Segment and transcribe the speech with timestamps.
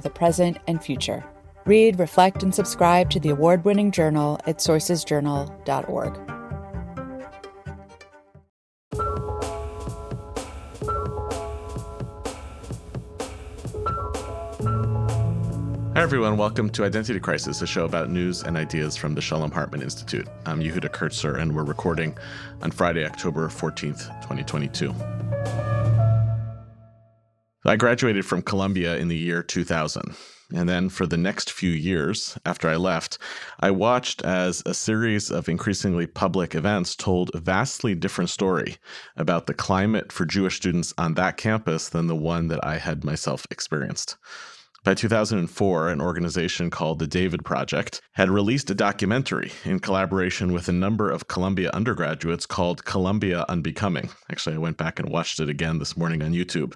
[0.00, 1.24] the present and future.
[1.64, 6.36] Read, reflect, and subscribe to the award winning journal at sourcesjournal.org.
[15.96, 16.36] Hi, everyone.
[16.36, 20.28] Welcome to Identity Crisis, a show about news and ideas from the Shalom Hartman Institute.
[20.44, 22.18] I'm Yehuda Kurtzer, and we're recording
[22.60, 25.95] on Friday, October 14th, 2022.
[27.66, 30.14] I graduated from Columbia in the year 2000.
[30.54, 33.18] And then for the next few years after I left,
[33.58, 38.76] I watched as a series of increasingly public events told a vastly different story
[39.16, 43.02] about the climate for Jewish students on that campus than the one that I had
[43.02, 44.16] myself experienced.
[44.86, 50.68] By 2004, an organization called the David Project had released a documentary in collaboration with
[50.68, 54.10] a number of Columbia undergraduates called Columbia Unbecoming.
[54.30, 56.74] Actually, I went back and watched it again this morning on YouTube.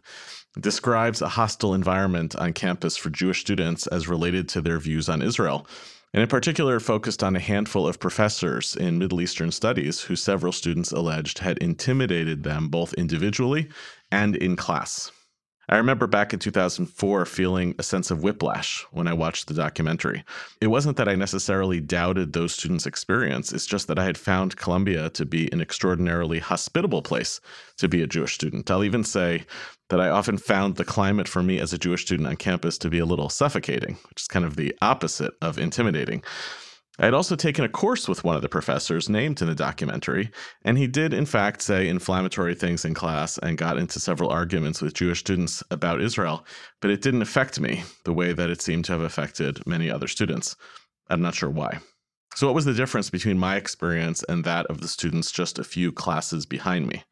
[0.56, 5.08] It describes a hostile environment on campus for Jewish students as related to their views
[5.08, 5.68] on Israel
[6.12, 10.50] and in particular focused on a handful of professors in Middle Eastern studies who several
[10.50, 13.68] students alleged had intimidated them both individually
[14.10, 15.12] and in class.
[15.70, 20.24] I remember back in 2004 feeling a sense of whiplash when I watched the documentary.
[20.60, 24.56] It wasn't that I necessarily doubted those students' experience, it's just that I had found
[24.56, 27.40] Columbia to be an extraordinarily hospitable place
[27.76, 28.68] to be a Jewish student.
[28.68, 29.44] I'll even say
[29.90, 32.90] that I often found the climate for me as a Jewish student on campus to
[32.90, 36.24] be a little suffocating, which is kind of the opposite of intimidating.
[37.00, 40.30] I had also taken a course with one of the professors named in the documentary,
[40.66, 44.82] and he did, in fact, say inflammatory things in class and got into several arguments
[44.82, 46.44] with Jewish students about Israel,
[46.82, 50.08] but it didn't affect me the way that it seemed to have affected many other
[50.08, 50.56] students.
[51.08, 51.78] I'm not sure why.
[52.34, 55.64] So, what was the difference between my experience and that of the students just a
[55.64, 57.02] few classes behind me?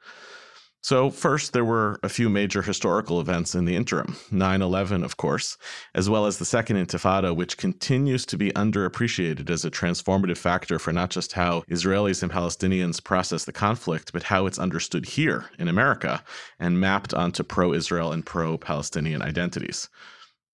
[0.81, 5.16] So, first, there were a few major historical events in the interim 9 11, of
[5.16, 5.59] course,
[5.93, 10.78] as well as the Second Intifada, which continues to be underappreciated as a transformative factor
[10.78, 15.47] for not just how Israelis and Palestinians process the conflict, but how it's understood here
[15.59, 16.22] in America
[16.61, 19.89] and mapped onto pro Israel and pro Palestinian identities.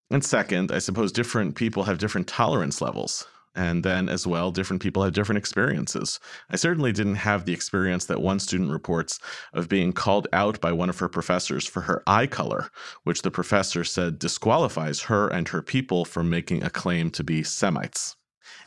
[0.10, 4.82] And second, I suppose different people have different tolerance levels and then, as well, different
[4.82, 6.20] people have different experiences.
[6.50, 9.20] I certainly didn't have the experience that one student reports
[9.54, 12.70] of being called out by one of her professors for her eye color,
[13.04, 17.44] which the professor said disqualifies her and her people from making a claim to be
[17.44, 18.16] Semites.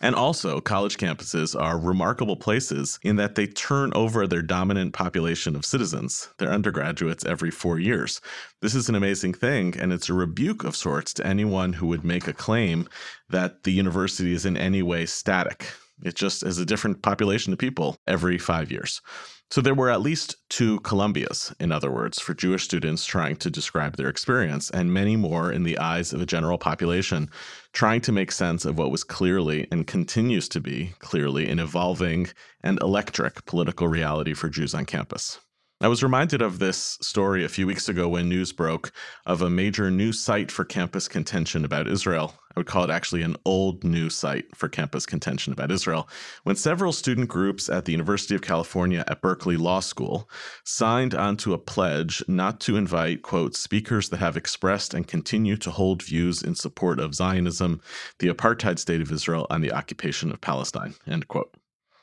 [0.00, 5.56] And also, college campuses are remarkable places in that they turn over their dominant population
[5.56, 8.20] of citizens, their undergraduates, every four years.
[8.60, 12.04] This is an amazing thing, and it's a rebuke of sorts to anyone who would
[12.04, 12.88] make a claim
[13.30, 15.66] that the university is in any way static.
[16.02, 19.00] It just is a different population of people every five years.
[19.48, 23.48] So there were at least two Columbias, in other words, for Jewish students trying to
[23.48, 27.30] describe their experience, and many more in the eyes of a general population
[27.72, 32.26] trying to make sense of what was clearly and continues to be clearly an evolving
[32.62, 35.38] and electric political reality for Jews on campus.
[35.78, 38.92] I was reminded of this story a few weeks ago when news broke
[39.26, 42.32] of a major new site for campus contention about Israel.
[42.56, 46.08] I would call it actually an old new site for campus contention about Israel.
[46.44, 50.30] When several student groups at the University of California at Berkeley Law School
[50.64, 55.70] signed onto a pledge not to invite, quote, speakers that have expressed and continue to
[55.70, 57.82] hold views in support of Zionism,
[58.18, 61.54] the apartheid state of Israel, and the occupation of Palestine, end quote.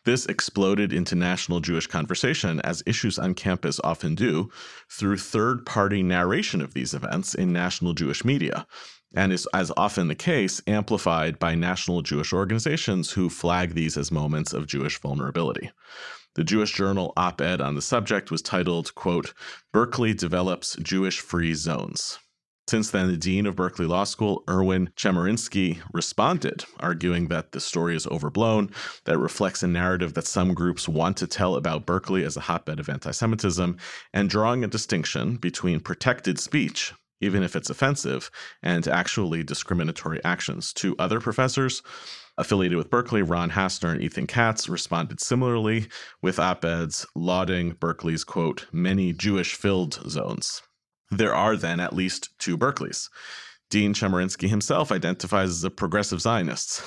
[0.06, 4.50] This exploded into national Jewish conversation, as issues on campus often do,
[4.90, 8.68] through third party narration of these events in national Jewish media,
[9.16, 14.11] and is, as often the case, amplified by national Jewish organizations who flag these as
[14.11, 15.72] moments of Jewish vulnerability.
[16.35, 19.34] The Jewish Journal op ed on the subject was titled, quote,
[19.72, 22.20] Berkeley develops Jewish free zones.
[22.67, 27.93] Since then, the dean of Berkeley Law School, Erwin Chemerinsky, responded, arguing that the story
[27.93, 28.71] is overblown,
[29.03, 32.41] that it reflects a narrative that some groups want to tell about Berkeley as a
[32.41, 33.77] hotbed of anti Semitism,
[34.13, 38.31] and drawing a distinction between protected speech, even if it's offensive,
[38.63, 40.71] and actually discriminatory actions.
[40.71, 41.83] Two other professors
[42.37, 45.89] affiliated with Berkeley, Ron Hassner and Ethan Katz, responded similarly
[46.21, 50.61] with op eds lauding Berkeley's, quote, many Jewish filled zones
[51.17, 53.09] there are then at least two Berkeleys.
[53.69, 56.83] Dean Chemerinsky himself identifies as a progressive Zionist.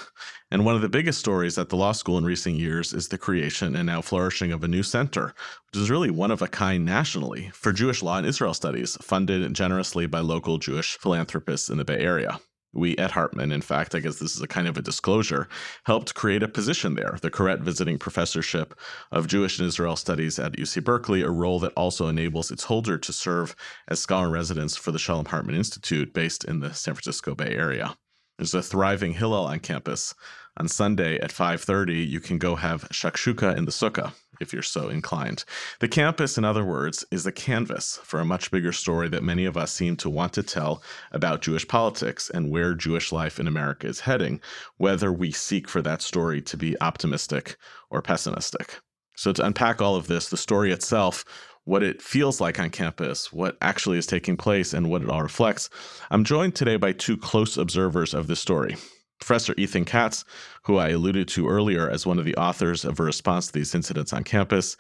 [0.53, 3.19] And one of the biggest stories at the law school in recent years is the
[3.19, 5.35] creation and now flourishing of a new center,
[5.67, 9.53] which is really one of a kind nationally for Jewish law and Israel studies, funded
[9.55, 12.39] generously by local Jewish philanthropists in the Bay Area
[12.77, 15.49] we at Hartman, in fact, I guess this is a kind of a disclosure,
[15.85, 18.75] helped create a position there, the Koret Visiting Professorship
[19.11, 22.99] of Jewish and Israel Studies at UC Berkeley, a role that also enables its holder
[22.99, 23.57] to serve
[23.89, 27.57] as scholar in residence for the Shalom Hartman Institute based in the San Francisco Bay
[27.57, 27.97] Area.
[28.39, 30.15] There's a thriving Hillel on campus.
[30.59, 34.89] On Sunday at 5:30, you can go have shakshuka in the sukkah if you're so
[34.89, 35.45] inclined.
[35.81, 39.45] The campus, in other words, is the canvas for a much bigger story that many
[39.45, 43.47] of us seem to want to tell about Jewish politics and where Jewish life in
[43.47, 44.41] America is heading,
[44.77, 47.57] whether we seek for that story to be optimistic
[47.91, 48.81] or pessimistic.
[49.17, 51.25] So, to unpack all of this, the story itself,
[51.65, 55.23] what it feels like on campus, what actually is taking place, and what it all
[55.23, 55.69] reflects,
[56.11, 58.77] I'm joined today by two close observers of this story.
[59.19, 60.25] Professor Ethan Katz,
[60.63, 63.75] who I alluded to earlier as one of the authors of a response to these
[63.75, 64.77] incidents on campus.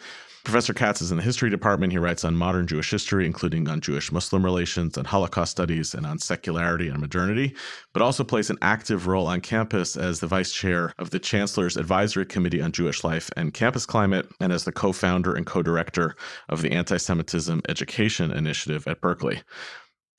[0.46, 1.92] Professor Katz is in the history department.
[1.92, 6.06] He writes on modern Jewish history, including on Jewish Muslim relations and Holocaust studies and
[6.06, 7.56] on secularity and modernity,
[7.92, 11.76] but also plays an active role on campus as the vice chair of the Chancellor's
[11.76, 15.62] Advisory Committee on Jewish Life and Campus Climate and as the co founder and co
[15.62, 16.14] director
[16.48, 19.42] of the Anti Semitism Education Initiative at Berkeley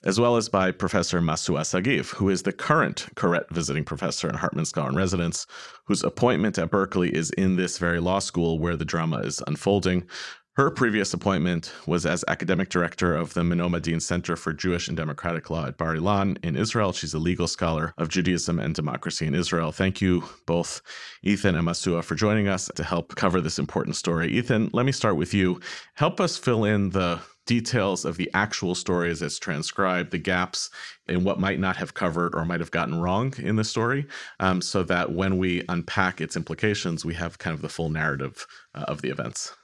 [0.03, 4.37] as well as by Professor Masua Sagiv, who is the current Koret visiting professor and
[4.37, 5.47] Hartman Scholar in Residence,
[5.85, 10.07] whose appointment at Berkeley is in this very law school where the drama is unfolding.
[10.57, 15.51] Her previous appointment was as academic director of the Menomadin Center for Jewish and Democratic
[15.51, 16.93] Law at Bar Ilan in Israel.
[16.93, 19.71] She's a legal scholar of Judaism and democracy in Israel.
[19.71, 20.81] Thank you both,
[21.21, 24.29] Ethan and Masua, for joining us to help cover this important story.
[24.29, 25.59] Ethan, let me start with you.
[25.93, 30.69] Help us fill in the details of the actual story as it's transcribed, the gaps
[31.07, 34.05] in what might not have covered or might have gotten wrong in the story,
[34.39, 38.45] um, so that when we unpack its implications, we have kind of the full narrative
[38.75, 39.55] uh, of the events.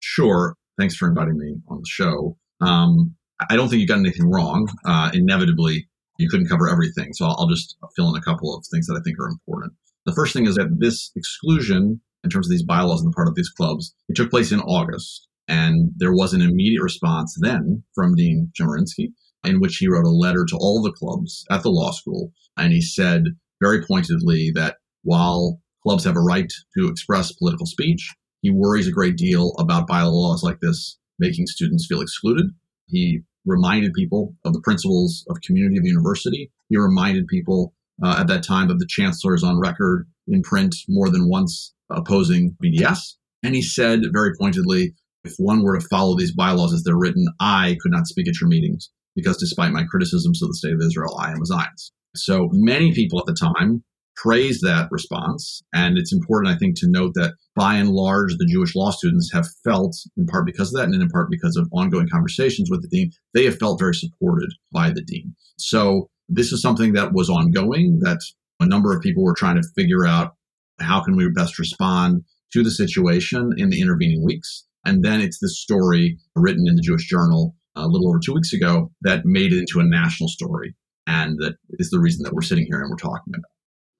[0.00, 0.56] Sure.
[0.78, 2.38] Thanks for inviting me on the show.
[2.60, 3.14] Um,
[3.50, 4.68] I don't think you got anything wrong.
[4.86, 5.88] Uh, inevitably,
[6.18, 7.12] you couldn't cover everything.
[7.12, 9.72] So I'll, I'll just fill in a couple of things that I think are important.
[10.06, 13.28] The first thing is that this exclusion, in terms of these bylaws on the part
[13.28, 15.28] of these clubs, it took place in August.
[15.48, 19.12] And there was an immediate response then from Dean Chemerinsky,
[19.44, 22.32] in which he wrote a letter to all the clubs at the law school.
[22.56, 23.24] And he said
[23.60, 28.92] very pointedly that while clubs have a right to express political speech, he worries a
[28.92, 32.46] great deal about bylaws like this making students feel excluded.
[32.86, 36.50] He reminded people of the principles of community of the university.
[36.68, 41.08] He reminded people uh, at that time of the chancellors on record in print more
[41.08, 43.14] than once opposing BDS.
[43.42, 44.94] And he said very pointedly
[45.24, 48.40] if one were to follow these bylaws as they're written, I could not speak at
[48.40, 51.92] your meetings because despite my criticisms of the state of Israel, I am a Zionist.
[52.16, 53.84] So many people at the time
[54.16, 55.62] praised that response.
[55.72, 59.30] And it's important, I think, to note that by and large, the Jewish law students
[59.32, 62.82] have felt, in part because of that, and in part because of ongoing conversations with
[62.82, 65.34] the dean, they have felt very supported by the dean.
[65.58, 68.20] So this is something that was ongoing, that
[68.60, 70.34] a number of people were trying to figure out
[70.80, 74.64] how can we best respond to the situation in the intervening weeks.
[74.84, 78.34] And then it's this story written in the Jewish Journal uh, a little over two
[78.34, 80.74] weeks ago that made it into a national story.
[81.06, 83.48] And that is the reason that we're sitting here and we're talking about.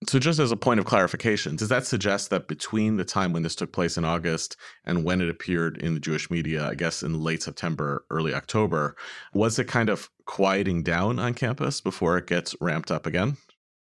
[0.08, 3.44] So, just as a point of clarification, does that suggest that between the time when
[3.44, 7.04] this took place in August and when it appeared in the Jewish media, I guess
[7.04, 8.96] in late September, early October,
[9.32, 13.36] was it kind of quieting down on campus before it gets ramped up again?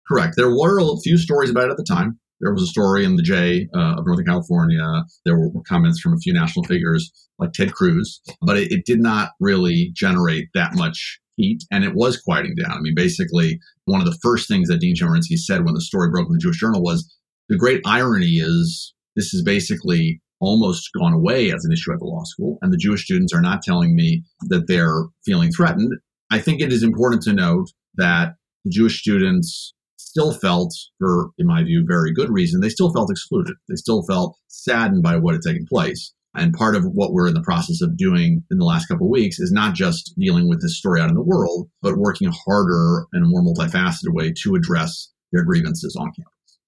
[0.07, 0.35] Correct.
[0.37, 2.19] There were a few stories about it at the time.
[2.39, 4.85] There was a story in the J uh, of Northern California.
[5.25, 8.99] There were comments from a few national figures like Ted Cruz, but it, it did
[8.99, 12.77] not really generate that much heat, and it was quieting down.
[12.77, 16.09] I mean, basically, one of the first things that Dean Chemerinsky said when the story
[16.09, 17.11] broke in the Jewish Journal was
[17.49, 22.05] the great irony is this is basically almost gone away as an issue at the
[22.05, 25.93] law school, and the Jewish students are not telling me that they're feeling threatened.
[26.29, 29.73] I think it is important to note that the Jewish students
[30.17, 33.55] still felt, for in my view, very good reason, they still felt excluded.
[33.69, 36.11] They still felt saddened by what had taken place.
[36.33, 39.11] And part of what we're in the process of doing in the last couple of
[39.11, 43.05] weeks is not just dealing with this story out in the world, but working harder
[43.13, 46.59] in a more multifaceted way to address their grievances on campus.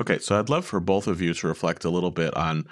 [0.00, 2.64] Okay, so I'd love for both of you to reflect a little bit on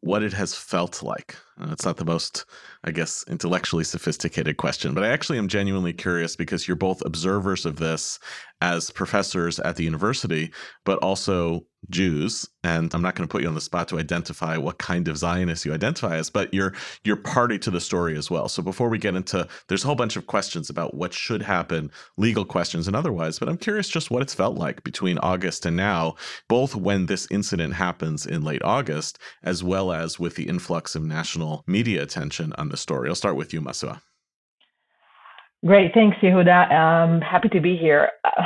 [0.00, 1.36] what it has felt like.
[1.60, 2.44] Uh, it's not the most,
[2.84, 7.66] I guess, intellectually sophisticated question, but I actually am genuinely curious because you're both observers
[7.66, 8.18] of this
[8.60, 10.52] as professors at the university,
[10.84, 14.56] but also Jews, and I'm not going to put you on the spot to identify
[14.56, 16.72] what kind of Zionist you identify as, but you're
[17.04, 18.48] you're party to the story as well.
[18.48, 21.90] So before we get into, there's a whole bunch of questions about what should happen,
[22.16, 23.38] legal questions and otherwise.
[23.38, 26.14] But I'm curious just what it's felt like between August and now,
[26.48, 31.02] both when this incident happens in late August, as well as with the influx of
[31.02, 33.08] national media attention on the story.
[33.08, 34.00] I'll start with you, Masua.
[35.64, 36.72] Great, thanks, Yehuda.
[36.72, 38.10] Um, happy to be here.
[38.24, 38.42] Uh,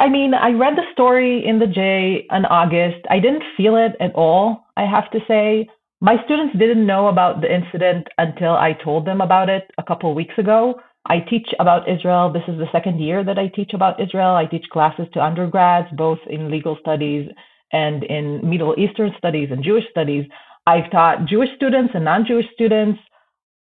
[0.00, 3.04] I mean, I read the story in the J in August.
[3.10, 5.68] I didn't feel it at all, I have to say.
[6.00, 10.08] My students didn't know about the incident until I told them about it a couple
[10.08, 10.80] of weeks ago.
[11.04, 12.32] I teach about Israel.
[12.32, 14.34] This is the second year that I teach about Israel.
[14.34, 17.28] I teach classes to undergrads, both in legal studies
[17.70, 20.24] and in Middle Eastern studies and Jewish studies.
[20.66, 22.98] I've taught Jewish students and non Jewish students.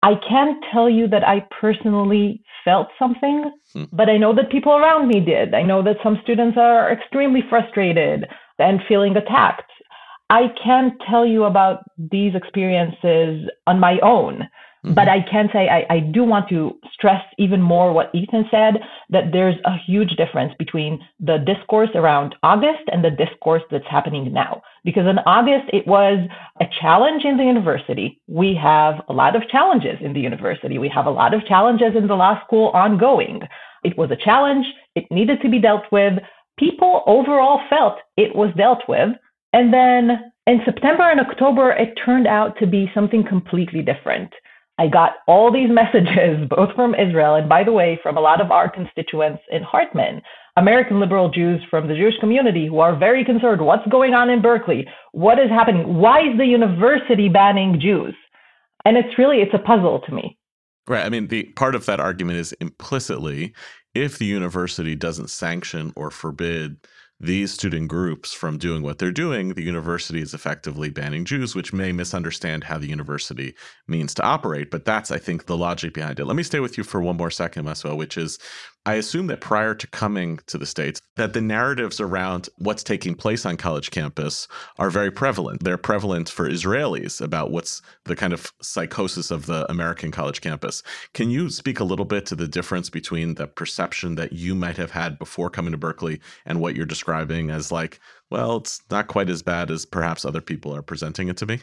[0.03, 3.85] I can't tell you that I personally felt something, hmm.
[3.93, 5.55] but I know that people around me did.
[5.55, 8.27] I know that some students are extremely frustrated
[8.59, 9.71] and feeling attacked.
[10.31, 14.49] I can't tell you about these experiences on my own.
[14.85, 14.95] Mm-hmm.
[14.95, 18.75] But I can say I, I do want to stress even more what Ethan said
[19.11, 24.33] that there's a huge difference between the discourse around August and the discourse that's happening
[24.33, 24.63] now.
[24.85, 26.29] Because in August, it was
[26.61, 28.21] a challenge in the university.
[28.29, 30.79] We have a lot of challenges in the university.
[30.79, 33.43] We have a lot of challenges in the law school ongoing.
[33.83, 36.15] It was a challenge, it needed to be dealt with.
[36.59, 39.11] People overall felt it was dealt with.
[39.53, 44.33] And then in September and October, it turned out to be something completely different.
[44.79, 48.41] I got all these messages, both from Israel and, by the way, from a lot
[48.41, 50.23] of our constituents in Hartman,
[50.57, 53.61] American liberal Jews from the Jewish community who are very concerned.
[53.61, 54.87] What's going on in Berkeley?
[55.13, 55.97] What is happening?
[55.97, 58.15] Why is the university banning Jews?
[58.85, 60.37] And it's really it's a puzzle to me.
[60.89, 61.05] Right.
[61.05, 63.53] I mean, the part of that argument is implicitly
[63.95, 66.79] if the university doesn't sanction or forbid
[67.21, 71.73] these student groups from doing what they're doing, the university is effectively banning Jews, which
[71.73, 73.55] may misunderstand how the university
[73.89, 74.71] means to operate.
[74.71, 76.27] But that's, I think, the logic behind it.
[76.27, 78.39] Let me stay with you for one more second, Masua, which is
[78.87, 83.15] I assume that prior to coming to the States, that the narratives around what's taking
[83.15, 85.63] place on college campus are very prevalent.
[85.63, 90.83] They're prevalent for Israelis about what's the kind of psychosis of the American college campus.
[91.13, 94.77] Can you speak a little bit to the difference between the perception that you might
[94.79, 99.09] have had before coming to Berkeley and what you're describing as like, well, it's not
[99.09, 101.61] quite as bad as perhaps other people are presenting it to be?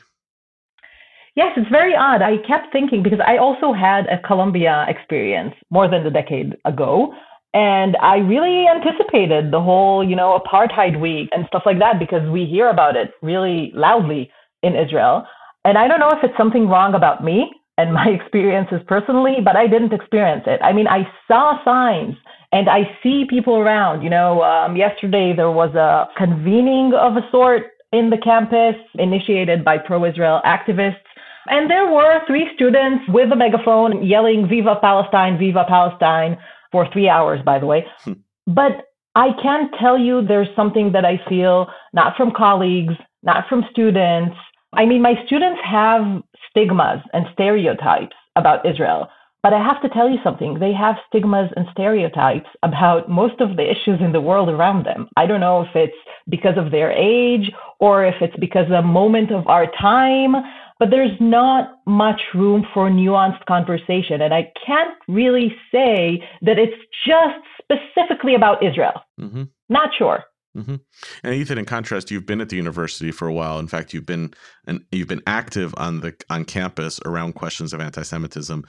[1.36, 2.22] Yes, it's very odd.
[2.22, 7.13] I kept thinking because I also had a Columbia experience more than a decade ago.
[7.54, 12.27] And I really anticipated the whole, you know, apartheid week and stuff like that because
[12.30, 14.32] we hear about it really loudly
[14.63, 15.25] in Israel.
[15.65, 19.58] And I don't know if it's something wrong about me and my experiences personally, but
[19.58, 20.62] I didn't experience it.
[20.63, 22.15] I mean, I saw signs
[22.54, 24.04] and I see people around.
[24.04, 29.63] You know, um, yesterday there was a convening of a sort in the campus initiated
[29.63, 31.05] by pro Israel activists
[31.48, 36.38] and there were three students with a megaphone yelling, Viva Palestine, Viva Palestine,
[36.72, 37.86] for three hours, by the way.
[38.04, 38.14] Hmm.
[38.48, 38.86] but
[39.16, 44.36] I can tell you there's something that I feel not from colleagues, not from students.
[44.74, 49.08] I mean, my students have stigmas and stereotypes about Israel.
[49.42, 50.58] But I have to tell you something.
[50.60, 55.08] They have stigmas and stereotypes about most of the issues in the world around them.
[55.18, 55.96] I don't know if it's
[56.28, 60.34] because of their age or if it's because of a moment of our time
[60.79, 64.22] but there's not much room for nuanced conversation.
[64.22, 69.01] And I can't really say that it's just specifically about Israel.
[69.20, 69.44] Mm-hmm.
[69.70, 70.24] Not sure.
[70.55, 70.75] Mm-hmm.
[71.24, 73.60] And Ethan, in contrast, you've been at the university for a while.
[73.60, 74.34] In fact, you've been
[74.65, 78.63] and you've been active on the on campus around questions of anti-Semitism.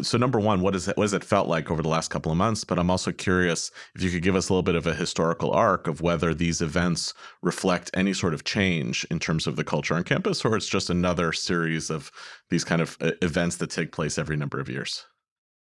[0.00, 0.96] So, number one, what is it?
[0.96, 2.64] What has it felt like over the last couple of months?
[2.64, 5.52] But I'm also curious if you could give us a little bit of a historical
[5.52, 9.94] arc of whether these events reflect any sort of change in terms of the culture
[9.94, 12.10] on campus, or it's just another series of
[12.50, 15.04] these kind of uh, events that take place every number of years.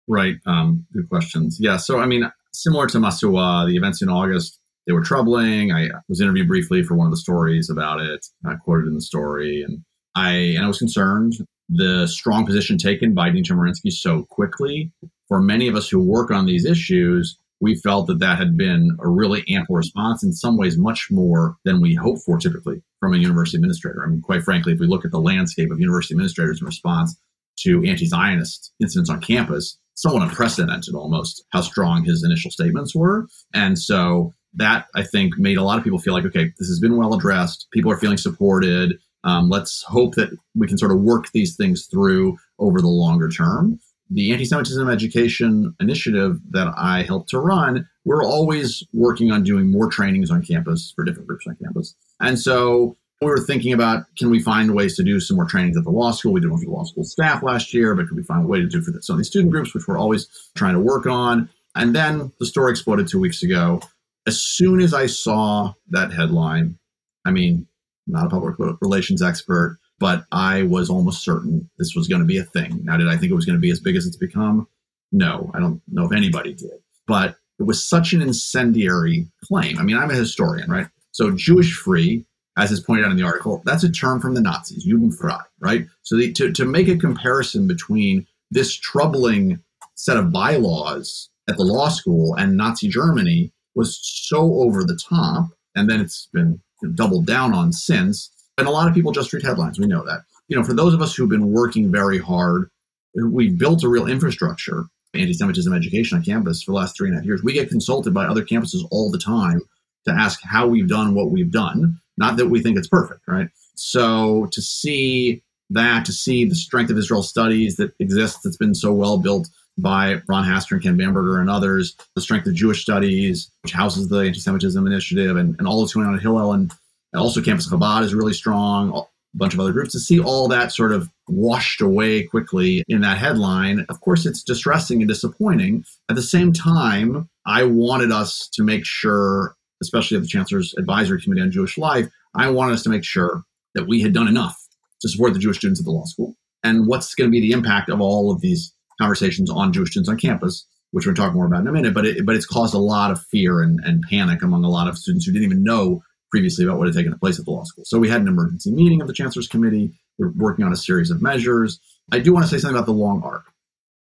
[0.09, 0.37] Right.
[0.47, 1.59] Um, good questions.
[1.61, 1.77] Yeah.
[1.77, 5.73] So, I mean, similar to Masua, the events in August they were troubling.
[5.73, 8.27] I was interviewed briefly for one of the stories about it.
[8.45, 9.83] I quoted in the story, and
[10.15, 11.35] I and I was concerned.
[11.69, 14.93] The strong position taken by Dean Chemerinsky so quickly.
[15.29, 18.97] For many of us who work on these issues, we felt that that had been
[19.01, 20.25] a really ample response.
[20.25, 24.05] In some ways, much more than we hope for typically from a university administrator.
[24.05, 27.17] I mean, quite frankly, if we look at the landscape of university administrators in response
[27.61, 33.29] to anti-Zionist incidents on campus, somewhat unprecedented almost how strong his initial statements were.
[33.55, 36.81] And so that I think made a lot of people feel like, okay, this has
[36.81, 37.69] been well addressed.
[37.73, 38.99] People are feeling supported.
[39.25, 43.29] Um, let's hope that we can sort of work these things through over the longer
[43.29, 43.79] term.
[44.11, 49.71] The anti Semitism education initiative that I helped to run we're always working on doing
[49.71, 51.95] more trainings on campus for different groups on campus.
[52.21, 55.77] And so we were thinking about can we find ways to do some more trainings
[55.77, 56.33] at the law school?
[56.33, 58.49] We did one for the law school staff last year, but could we find a
[58.49, 60.27] way to do for some of these student groups, which we're always
[60.57, 61.49] trying to work on?
[61.75, 63.81] And then the story exploded two weeks ago.
[64.27, 66.79] As soon as I saw that headline,
[67.25, 67.67] I mean,
[68.07, 72.39] not a public relations expert, but I was almost certain this was going to be
[72.39, 72.81] a thing.
[72.85, 74.67] Now, did I think it was going to be as big as it's become?
[75.13, 76.73] No, I don't know if anybody did.
[77.07, 79.79] But it was such an incendiary claim.
[79.79, 80.89] I mean, I'm a historian, right?
[81.13, 82.25] So Jewish free,
[82.57, 85.87] as is pointed out in the article, that's a term from the Nazis, Judenfrei, right?
[86.03, 89.61] So the, to, to make a comparison between this troubling
[89.95, 95.49] set of bylaws at the law school and Nazi Germany was so over the top.
[95.75, 96.61] And then it's been
[96.95, 98.31] doubled down on since.
[98.59, 99.79] And a lot of people just read headlines.
[99.79, 100.23] We know that.
[100.49, 102.69] You know, for those of us who've been working very hard,
[103.15, 107.21] we've built a real infrastructure anti-Semitism education on campus for the last three and a
[107.21, 107.43] half years.
[107.43, 109.61] We get consulted by other campuses all the time
[110.07, 112.01] to ask how we've done what we've done.
[112.17, 113.49] Not that we think it's perfect, right?
[113.75, 118.75] So to see that, to see the strength of Israel studies that exists, that's been
[118.75, 119.49] so well built
[119.79, 124.09] by Ron Hassner and Ken Bamberger and others, the strength of Jewish studies, which houses
[124.09, 126.73] the anti-Semitism initiative, and, and all that's going on at Hillel, and,
[127.13, 128.93] and also Campus Chabad is really strong
[129.35, 133.01] a bunch of other groups to see all that sort of washed away quickly in
[133.01, 133.87] that headline.
[133.89, 135.85] Of course, it's distressing and disappointing.
[136.11, 141.23] At the same time, I wanted us to make sure, especially at the Chancellor's Advisory
[141.23, 143.43] Committee on Jewish Life, I wanted us to make sure
[143.75, 144.59] that we had done enough
[145.01, 146.37] to support the Jewish students at the law school.
[146.63, 148.73] And what's going to be the impact of all of these
[149.03, 151.93] conversations on Jewish students on campus, which we'll talk more about in a minute.
[151.93, 154.89] But it, but it's caused a lot of fear and, and panic among a lot
[154.89, 157.65] of students who didn't even know previously about what had taken place at the law
[157.65, 157.85] school.
[157.85, 159.93] So we had an emergency meeting of the Chancellor's Committee.
[160.19, 161.79] We're working on a series of measures.
[162.11, 163.45] I do want to say something about the long arc.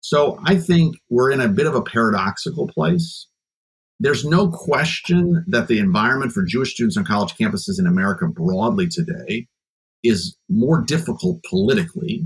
[0.00, 3.28] So I think we're in a bit of a paradoxical place.
[3.98, 8.88] There's no question that the environment for Jewish students on college campuses in America broadly
[8.88, 9.46] today
[10.02, 12.24] is more difficult politically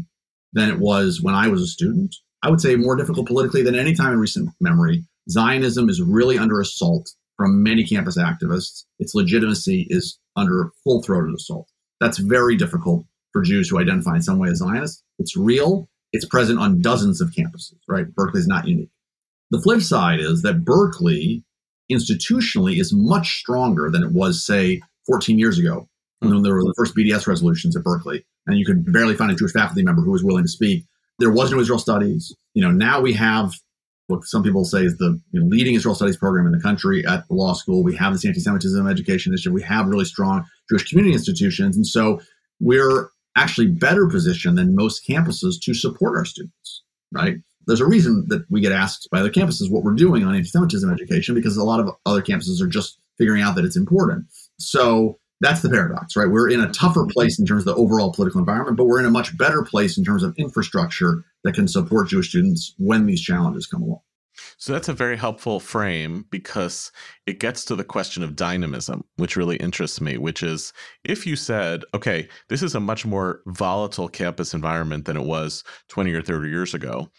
[0.52, 2.16] than it was when I was a student.
[2.42, 5.04] I would say more difficult politically than any time in recent memory.
[5.28, 8.84] Zionism is really under assault from many campus activists.
[8.98, 11.68] Its legitimacy is under full throated assault.
[12.00, 15.02] That's very difficult for Jews who identify in some way as Zionists.
[15.18, 15.88] It's real.
[16.12, 18.12] It's present on dozens of campuses, right?
[18.14, 18.90] Berkeley is not unique.
[19.50, 21.44] The flip side is that Berkeley
[21.92, 25.88] institutionally is much stronger than it was, say, 14 years ago
[26.20, 29.34] when there were the first BDS resolutions at Berkeley, and you could barely find a
[29.34, 30.84] Jewish faculty member who was willing to speak.
[31.20, 32.34] There was no Israel studies.
[32.54, 33.52] You know, now we have
[34.08, 37.06] what some people say is the you know, leading Israel studies program in the country
[37.06, 37.84] at the law school.
[37.84, 39.52] We have this anti-Semitism education initiative.
[39.52, 42.20] We have really strong Jewish community institutions, and so
[42.58, 46.82] we're actually better positioned than most campuses to support our students.
[47.12, 47.36] Right?
[47.66, 50.90] There's a reason that we get asked by other campuses what we're doing on anti-Semitism
[50.90, 54.24] education because a lot of other campuses are just figuring out that it's important.
[54.58, 56.28] So that's the paradox, right?
[56.28, 59.06] We're in a tougher place in terms of the overall political environment, but we're in
[59.06, 63.22] a much better place in terms of infrastructure that can support Jewish students when these
[63.22, 64.00] challenges come along.
[64.58, 66.92] So that's a very helpful frame because
[67.26, 70.72] it gets to the question of dynamism, which really interests me, which is
[71.04, 75.64] if you said, okay, this is a much more volatile campus environment than it was
[75.88, 77.10] 20 or 30 years ago,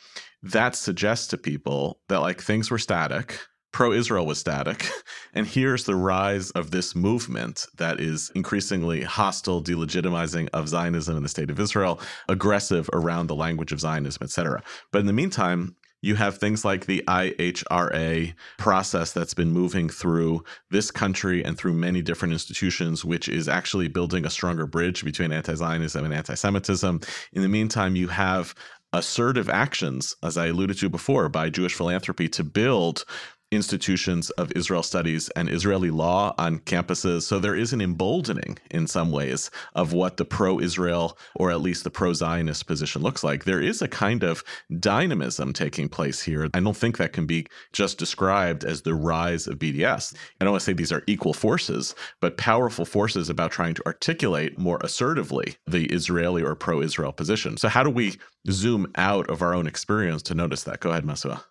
[0.43, 3.39] that suggests to people that like things were static,
[3.71, 4.87] pro Israel was static.
[5.33, 11.23] And here's the rise of this movement that is increasingly hostile, delegitimizing of Zionism in
[11.23, 14.61] the state of Israel, aggressive around the language of Zionism, etc.
[14.91, 20.43] But in the meantime, you have things like the IHRA process that's been moving through
[20.71, 25.31] this country and through many different institutions, which is actually building a stronger bridge between
[25.31, 26.99] anti Zionism and anti Semitism.
[27.33, 28.55] In the meantime, you have
[28.93, 33.05] assertive actions, as I alluded to before, by Jewish philanthropy to build
[33.51, 37.23] institutions of Israel studies and Israeli law on campuses.
[37.23, 41.61] So there is an emboldening in some ways of what the pro Israel or at
[41.61, 43.43] least the pro Zionist position looks like.
[43.43, 44.43] There is a kind of
[44.79, 46.47] dynamism taking place here.
[46.53, 50.15] I don't think that can be just described as the rise of BDS.
[50.39, 53.85] I don't want to say these are equal forces, but powerful forces about trying to
[53.85, 57.57] articulate more assertively the Israeli or pro Israel position.
[57.57, 58.17] So, how do we
[58.49, 60.79] zoom out of our own experience to notice that?
[60.79, 61.43] Go ahead, Masua.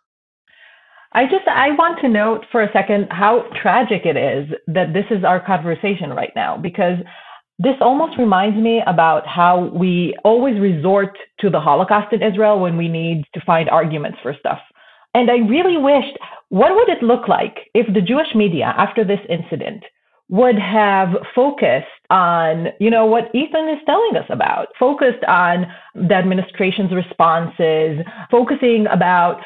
[1.13, 5.07] I just I want to note for a second how tragic it is that this
[5.11, 6.99] is our conversation right now because
[7.59, 12.77] this almost reminds me about how we always resort to the Holocaust in Israel when
[12.77, 14.61] we need to find arguments for stuff.
[15.13, 16.17] And I really wished
[16.49, 19.85] what would it look like if the Jewish media after this incident
[20.29, 26.15] would have focused on, you know, what Ethan is telling us about, focused on the
[26.15, 27.99] administration's responses,
[28.31, 29.41] focusing about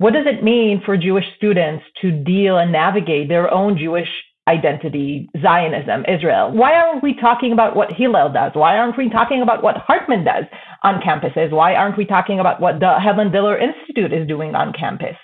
[0.00, 4.08] what does it mean for Jewish students to deal and navigate their own Jewish
[4.48, 6.50] identity, Zionism, Israel?
[6.52, 8.52] Why aren't we talking about what Hillel does?
[8.54, 10.44] Why aren't we talking about what Hartman does
[10.84, 11.50] on campuses?
[11.50, 15.16] Why aren't we talking about what the Helen Diller Institute is doing on campus?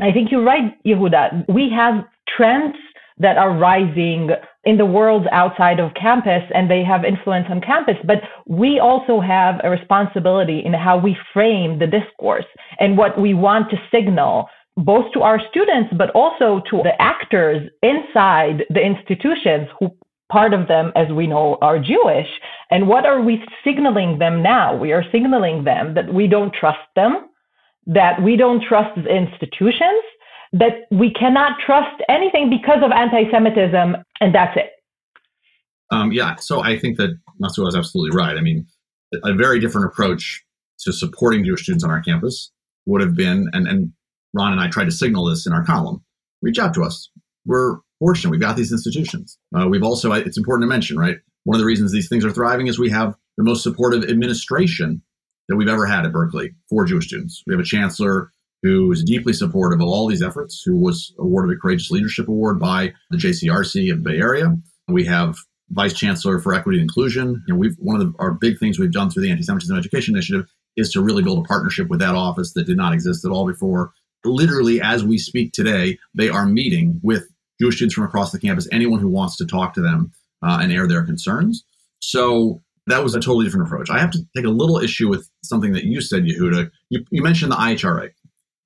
[0.00, 1.52] I think you're right, Yehuda.
[1.52, 2.02] We have
[2.34, 2.76] trends
[3.18, 4.30] that are rising
[4.64, 7.96] in the world outside of campus and they have influence on campus.
[8.04, 12.46] But we also have a responsibility in how we frame the discourse
[12.78, 17.68] and what we want to signal both to our students, but also to the actors
[17.82, 19.90] inside the institutions who
[20.30, 22.26] part of them, as we know, are Jewish.
[22.70, 24.74] And what are we signaling them now?
[24.74, 27.28] We are signaling them that we don't trust them,
[27.86, 30.02] that we don't trust the institutions,
[30.52, 34.70] that we cannot trust anything because of anti-Semitism, and that's it.
[35.90, 38.36] Um, yeah, so I think that Masua is absolutely right.
[38.36, 38.66] I mean,
[39.24, 40.42] a very different approach
[40.80, 42.50] to supporting Jewish students on our campus
[42.86, 43.92] would have been, and, and
[44.34, 46.02] Ron and I tried to signal this in our column,
[46.40, 47.10] reach out to us.
[47.44, 48.30] We're fortunate.
[48.30, 49.38] We've got these institutions.
[49.54, 51.16] Uh, we've also, it's important to mention, right?
[51.44, 55.02] One of the reasons these things are thriving is we have the most supportive administration
[55.48, 57.42] that we've ever had at Berkeley for Jewish students.
[57.46, 61.56] We have a chancellor who is deeply supportive of all these efforts, who was awarded
[61.56, 64.54] a Courageous Leadership Award by the JCRC of Bay Area.
[64.88, 65.36] We have
[65.70, 67.42] Vice Chancellor for Equity and Inclusion.
[67.48, 70.46] And we've one of the, our big things we've done through the Anti-Semitism Education Initiative
[70.76, 73.46] is to really build a partnership with that office that did not exist at all
[73.46, 73.92] before.
[74.24, 77.26] Literally, as we speak today, they are meeting with
[77.60, 80.72] Jewish students from across the campus, anyone who wants to talk to them uh, and
[80.72, 81.64] air their concerns.
[81.98, 83.90] So that was a totally different approach.
[83.90, 86.70] I have to take a little issue with something that you said, Yehuda.
[86.90, 88.10] You, you mentioned the IHRA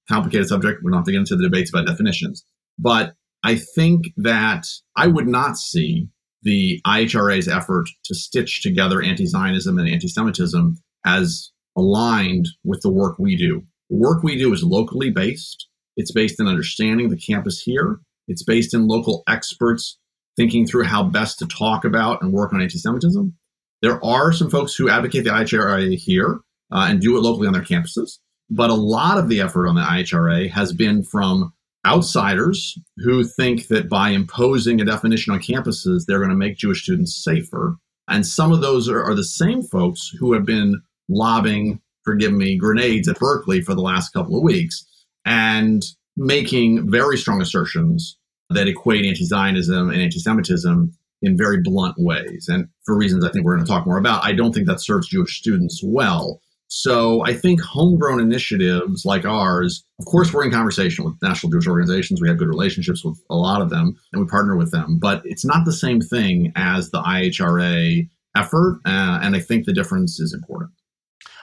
[0.09, 0.83] complicated subject.
[0.83, 2.45] We don't have to get into the debates about definitions.
[2.79, 4.67] But I think that
[4.97, 6.09] I would not see
[6.43, 12.91] the IHRA's effort to stitch together anti Zionism and anti Semitism as aligned with the
[12.91, 13.63] work we do.
[13.91, 18.43] The work we do is locally based, it's based in understanding the campus here, it's
[18.43, 19.99] based in local experts
[20.37, 23.35] thinking through how best to talk about and work on anti Semitism.
[23.83, 26.41] There are some folks who advocate the IHRA here
[26.73, 28.19] uh, and do it locally on their campuses.
[28.49, 31.53] But a lot of the effort on the IHRA has been from
[31.87, 36.83] outsiders who think that by imposing a definition on campuses, they're going to make Jewish
[36.83, 37.77] students safer.
[38.09, 42.57] And some of those are, are the same folks who have been lobbing, forgive me,
[42.57, 44.85] grenades at Berkeley for the last couple of weeks
[45.25, 45.83] and
[46.17, 48.17] making very strong assertions
[48.51, 52.47] that equate anti Zionism and anti Semitism in very blunt ways.
[52.49, 54.83] And for reasons I think we're going to talk more about, I don't think that
[54.83, 56.41] serves Jewish students well.
[56.69, 61.67] So I think homegrown initiatives like ours, of course, we're in conversation with national Jewish
[61.67, 62.21] organizations.
[62.21, 65.23] We have good relationships with a lot of them and we partner with them, but
[65.25, 68.81] it's not the same thing as the IHRA effort.
[68.85, 70.71] Uh, and I think the difference is important.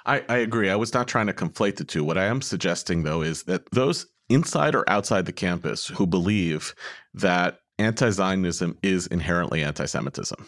[0.05, 0.69] I, I agree.
[0.69, 2.03] I was not trying to conflate the two.
[2.03, 6.75] What I am suggesting, though, is that those inside or outside the campus who believe
[7.13, 10.45] that anti Zionism is inherently anti Semitism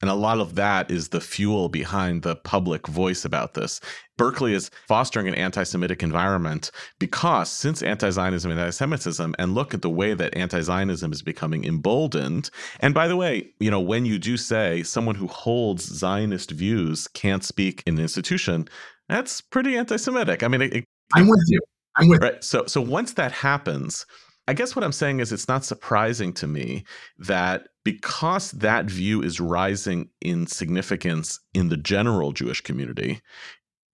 [0.00, 3.80] and a lot of that is the fuel behind the public voice about this.
[4.16, 9.54] Berkeley is fostering an anti Semitic environment because since anti Zionism and anti Semitism, and
[9.54, 12.50] look at the way that anti Zionism is becoming emboldened.
[12.80, 17.08] And by the way, you know, when you do say someone who holds Zionist views
[17.08, 18.68] can't speak in an institution,
[19.08, 20.42] that's pretty anti Semitic.
[20.42, 20.84] I mean, it,
[21.14, 21.60] I'm with you.
[21.96, 22.34] I'm with right.
[22.34, 22.42] You.
[22.42, 24.06] So, so once that happens,
[24.48, 26.84] I guess what I'm saying is it's not surprising to me
[27.18, 33.20] that because that view is rising in significance in the general Jewish community,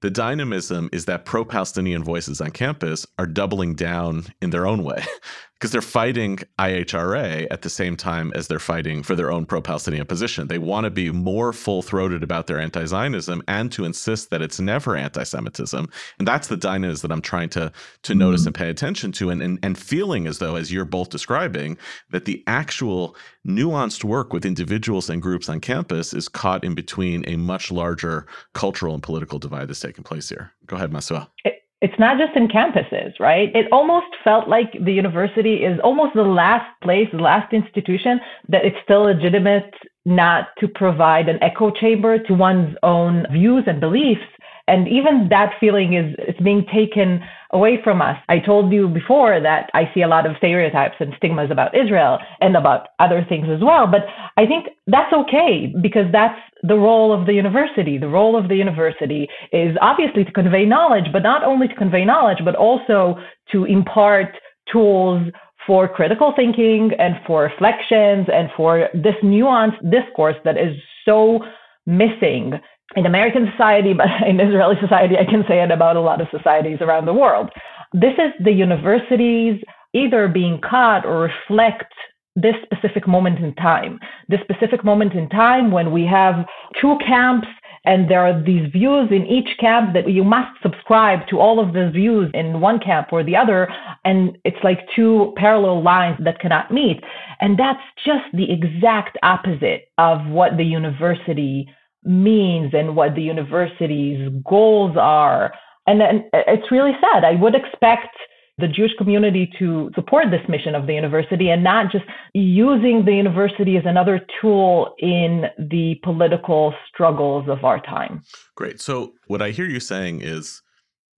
[0.00, 4.84] the dynamism is that pro Palestinian voices on campus are doubling down in their own
[4.84, 5.02] way
[5.64, 9.62] because they're fighting IHRA at the same time as they're fighting for their own pro
[9.62, 10.46] Palestinian position.
[10.46, 14.42] They want to be more full throated about their anti Zionism and to insist that
[14.42, 15.88] it's never anti Semitism.
[16.18, 17.72] And that's the dynamism that I'm trying to,
[18.02, 18.18] to mm-hmm.
[18.18, 21.78] notice and pay attention to and, and, and feeling as though, as you're both describing,
[22.10, 23.16] that the actual
[23.48, 28.26] nuanced work with individuals and groups on campus is caught in between a much larger
[28.52, 30.52] cultural and political divide that's taking place here.
[30.66, 31.30] Go ahead, Masua.
[31.42, 33.54] It- it's not just in campuses, right?
[33.54, 38.64] It almost felt like the university is almost the last place, the last institution that
[38.64, 39.70] it's still legitimate
[40.06, 44.22] not to provide an echo chamber to one's own views and beliefs
[44.66, 47.20] and even that feeling is it's being taken
[47.52, 48.16] away from us.
[48.28, 52.18] I told you before that I see a lot of stereotypes and stigmas about Israel
[52.40, 53.86] and about other things as well.
[53.86, 57.98] But I think that's okay because that's the role of the university.
[57.98, 62.04] The role of the university is obviously to convey knowledge, but not only to convey
[62.04, 63.18] knowledge, but also
[63.52, 64.34] to impart
[64.72, 65.22] tools
[65.66, 71.40] for critical thinking and for reflections and for this nuanced discourse that is so
[71.86, 72.54] missing
[72.96, 76.28] in American society, but in Israeli society, I can say it about a lot of
[76.30, 77.50] societies around the world.
[77.92, 79.60] this is the universities
[79.94, 81.92] either being cut or reflect
[82.36, 83.98] this specific moment in time.
[84.28, 86.44] This specific moment in time when we have
[86.80, 87.46] two camps
[87.84, 91.74] and there are these views in each camp that you must subscribe to all of
[91.74, 93.68] the views in one camp or the other.
[94.04, 97.02] And it's like two parallel lines that cannot meet.
[97.40, 101.68] And that's just the exact opposite of what the university
[102.04, 105.52] means and what the university's goals are.
[105.86, 107.24] And then it's really sad.
[107.24, 108.16] I would expect
[108.56, 113.12] the Jewish community to support this mission of the university and not just using the
[113.12, 118.22] university as another tool in the political struggles of our time.
[118.54, 118.80] Great.
[118.80, 120.62] So, what I hear you saying is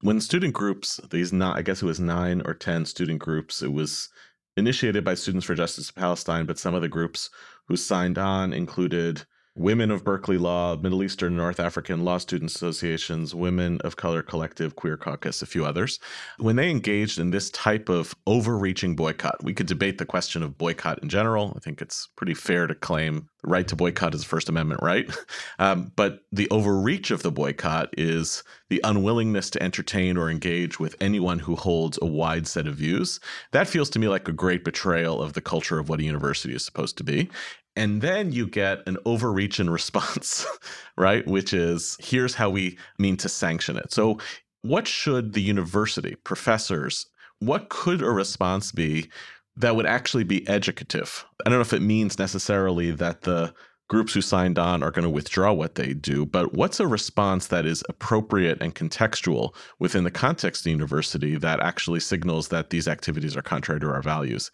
[0.01, 3.73] when student groups, these not, I guess it was nine or 10 student groups, it
[3.73, 4.09] was
[4.57, 7.29] initiated by Students for Justice of Palestine, but some of the groups
[7.69, 13.35] who signed on included Women of Berkeley Law, Middle Eastern North African Law Student Associations,
[13.35, 15.99] Women of Color Collective, Queer Caucus, a few others.
[16.39, 20.59] When they engaged in this type of overreaching boycott, we could debate the question of
[20.59, 21.55] boycott in general.
[21.57, 24.83] I think it's pretty fair to claim the right to boycott is a First Amendment
[24.83, 25.11] right.
[25.59, 30.95] Um, but the overreach of the boycott is the unwillingness to entertain or engage with
[31.01, 33.21] anyone who holds a wide set of views.
[33.53, 36.55] That feels to me like a great betrayal of the culture of what a university
[36.55, 37.31] is supposed to be.
[37.77, 40.47] And then you get an overreach in response,
[40.97, 41.27] right?
[41.27, 43.93] Which is here's how we mean to sanction it.
[43.93, 44.19] So,
[44.63, 47.07] what should the university, professors,
[47.39, 49.09] what could a response be
[49.57, 51.25] that would actually be educative?
[51.45, 53.55] I don't know if it means necessarily that the
[53.89, 57.47] groups who signed on are going to withdraw what they do, but what's a response
[57.49, 62.71] that is appropriate and contextual within the context of the university that actually signals that
[62.71, 64.51] these activities are contrary to our values?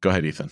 [0.00, 0.50] Go ahead, Ethan.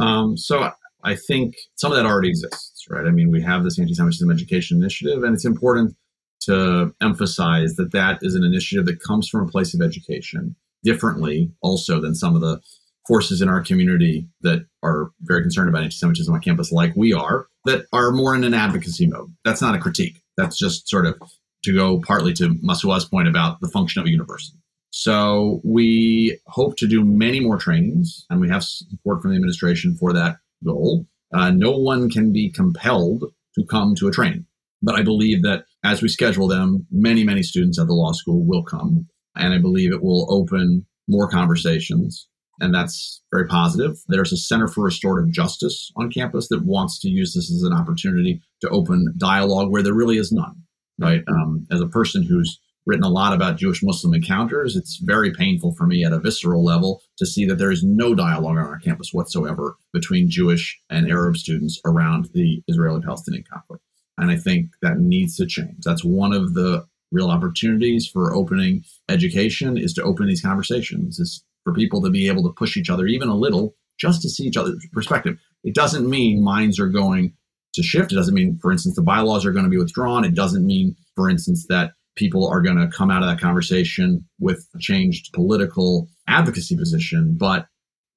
[0.00, 0.72] Um, so
[1.04, 3.06] I think some of that already exists, right?
[3.06, 5.96] I mean, we have this anti-Semitism education initiative, and it's important
[6.42, 11.52] to emphasize that that is an initiative that comes from a place of education differently
[11.60, 12.60] also than some of the
[13.06, 17.46] forces in our community that are very concerned about anti-Semitism on campus, like we are,
[17.64, 19.32] that are more in an advocacy mode.
[19.44, 20.22] That's not a critique.
[20.36, 21.20] That's just sort of
[21.64, 24.58] to go partly to Masua's point about the function of a university.
[24.90, 29.96] So we hope to do many more trainings, and we have support from the administration
[29.96, 31.06] for that goal.
[31.34, 34.46] Uh, no one can be compelled to come to a training.
[34.82, 38.44] But I believe that as we schedule them, many, many students at the law school
[38.44, 39.06] will come.
[39.36, 42.28] And I believe it will open more conversations.
[42.60, 43.96] And that's very positive.
[44.08, 47.72] There's a Center for Restorative Justice on campus that wants to use this as an
[47.72, 50.54] opportunity to open dialogue where there really is none,
[51.00, 51.22] right?
[51.26, 54.76] Um, as a person who's written a lot about Jewish Muslim encounters.
[54.76, 58.14] It's very painful for me at a visceral level to see that there is no
[58.14, 63.84] dialogue on our campus whatsoever between Jewish and Arab students around the Israeli Palestinian conflict.
[64.18, 65.76] And I think that needs to change.
[65.84, 71.44] That's one of the real opportunities for opening education is to open these conversations, is
[71.62, 74.44] for people to be able to push each other even a little just to see
[74.44, 75.38] each other's perspective.
[75.62, 77.34] It doesn't mean minds are going
[77.74, 78.10] to shift.
[78.10, 80.24] It doesn't mean, for instance, the bylaws are going to be withdrawn.
[80.24, 84.26] It doesn't mean, for instance, that people are going to come out of that conversation
[84.40, 87.36] with changed political advocacy position.
[87.38, 87.66] But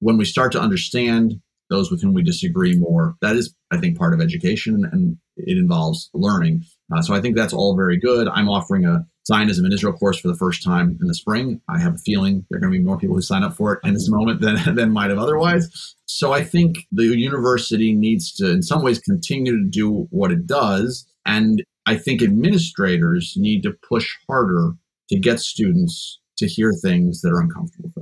[0.00, 3.98] when we start to understand those with whom we disagree more, that is, I think,
[3.98, 6.64] part of education and it involves learning.
[6.94, 8.28] Uh, so I think that's all very good.
[8.28, 11.60] I'm offering a Zionism in Israel course for the first time in the spring.
[11.68, 13.72] I have a feeling there are going to be more people who sign up for
[13.74, 15.96] it in this moment than, than might have otherwise.
[16.06, 20.46] So I think the university needs to, in some ways, continue to do what it
[20.46, 21.06] does.
[21.26, 24.72] And I think administrators need to push harder
[25.08, 27.92] to get students to hear things that are uncomfortable.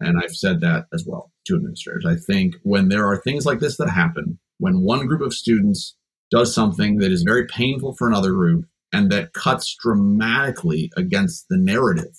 [0.00, 2.06] And I've said that as well to administrators.
[2.06, 5.96] I think when there are things like this that happen, when one group of students
[6.30, 11.58] does something that is very painful for another group and that cuts dramatically against the
[11.58, 12.16] narrative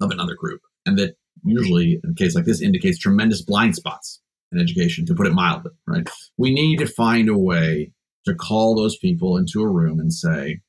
[0.00, 4.20] of another group, and that usually in a case like this indicates tremendous blind spots
[4.52, 6.08] in education, to put it mildly, right?
[6.38, 7.92] We need to find a way
[8.26, 10.60] to call those people into a room and say,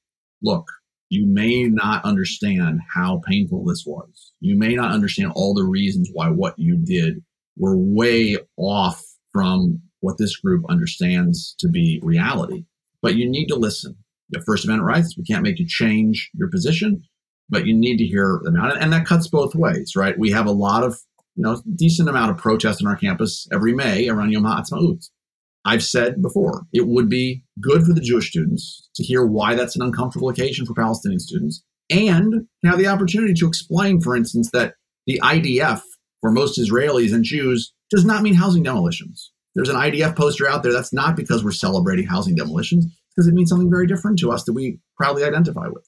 [0.41, 0.65] look,
[1.09, 4.33] you may not understand how painful this was.
[4.39, 7.23] You may not understand all the reasons why what you did
[7.57, 12.65] were way off from what this group understands to be reality.
[13.01, 13.95] But you need to listen.
[14.33, 15.15] Have First Amendment rights.
[15.17, 17.03] We can't make you change your position,
[17.49, 18.81] but you need to hear them out.
[18.81, 20.19] And that cuts both ways, right?
[20.19, 20.99] We have a lot of,
[21.35, 25.09] you know, decent amount of protest on our campus every May around Yom HaAtzmaut.
[25.67, 29.75] I've said before, it would be good for the Jewish students to hear why that's
[29.75, 34.75] an uncomfortable occasion for Palestinian students and have the opportunity to explain, for instance, that
[35.07, 35.81] the IDF
[36.21, 39.31] for most Israelis and Jews does not mean housing demolitions.
[39.55, 40.71] There's an IDF poster out there.
[40.71, 44.43] That's not because we're celebrating housing demolitions, because it means something very different to us
[44.45, 45.85] that we proudly identify with.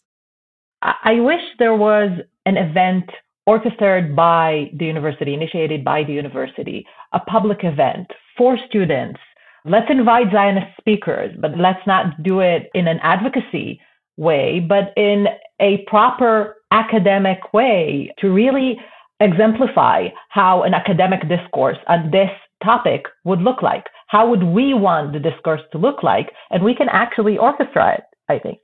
[0.81, 2.09] I wish there was
[2.45, 3.09] an event
[3.45, 9.19] orchestrated by the university, initiated by the university, a public event for students.
[9.69, 13.79] Let's invite Zionist speakers, but let's not do it in an advocacy
[14.17, 15.27] way, but in
[15.59, 18.79] a proper academic way to really
[19.19, 22.31] exemplify how an academic discourse on this
[22.63, 23.83] topic would look like.
[24.07, 26.31] How would we want the discourse to look like?
[26.49, 28.57] And we can actually orchestrate it, I think.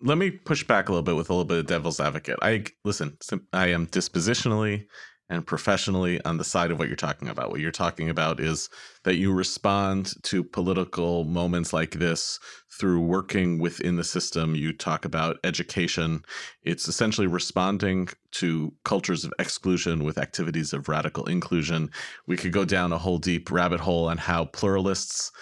[0.00, 2.38] Let me push back a little bit with a little bit of devil's advocate.
[2.40, 3.18] I listen,
[3.52, 4.86] I am dispositionally
[5.30, 7.50] and professionally on the side of what you're talking about.
[7.50, 8.68] What you're talking about is
[9.04, 12.38] that you respond to political moments like this
[12.78, 14.54] through working within the system.
[14.54, 16.22] You talk about education.
[16.62, 21.90] It's essentially responding to cultures of exclusion with activities of radical inclusion.
[22.26, 25.32] We could go down a whole deep rabbit hole on how pluralists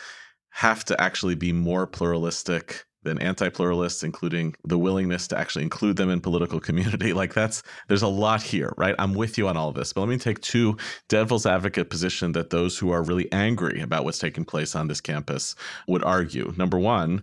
[0.50, 6.10] have to actually be more pluralistic than anti-pluralists including the willingness to actually include them
[6.10, 7.12] in political community.
[7.22, 8.96] Like that's there's a lot here right?
[8.98, 10.76] I'm with you on all of this but let me take two
[11.08, 15.00] devil's advocate position that those who are really angry about what's taking place on this
[15.00, 15.54] campus
[15.86, 16.52] would argue.
[16.56, 17.22] Number one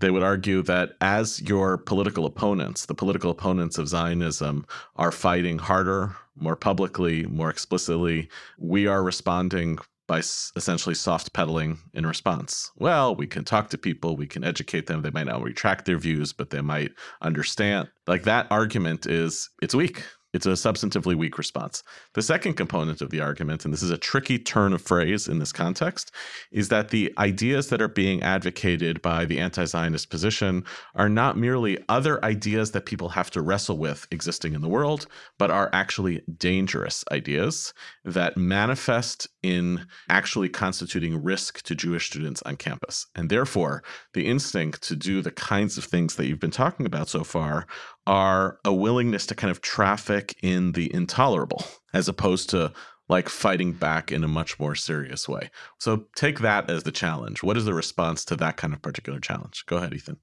[0.00, 4.64] they would argue that as your political opponents, the political opponents of Zionism,
[4.96, 8.28] are fighting harder, more publicly, more explicitly,
[8.58, 9.78] we are responding
[10.08, 12.72] by essentially soft pedaling in response.
[12.76, 15.02] Well, we can talk to people, we can educate them.
[15.02, 16.92] They might not retract their views, but they might
[17.22, 17.88] understand.
[18.08, 20.02] Like that argument is it's weak.
[20.38, 21.82] It's a substantively weak response.
[22.14, 25.40] The second component of the argument, and this is a tricky turn of phrase in
[25.40, 26.12] this context,
[26.52, 31.36] is that the ideas that are being advocated by the anti Zionist position are not
[31.36, 35.08] merely other ideas that people have to wrestle with existing in the world,
[35.40, 37.74] but are actually dangerous ideas
[38.04, 43.08] that manifest in actually constituting risk to Jewish students on campus.
[43.16, 43.82] And therefore,
[44.14, 47.66] the instinct to do the kinds of things that you've been talking about so far
[48.08, 52.72] are a willingness to kind of traffic in the intolerable as opposed to
[53.08, 55.50] like fighting back in a much more serious way.
[55.78, 57.42] So take that as the challenge.
[57.42, 59.64] What is the response to that kind of particular challenge?
[59.66, 60.16] Go ahead, Ethan.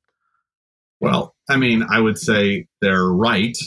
[1.00, 3.58] Well, I mean, I would say they're right.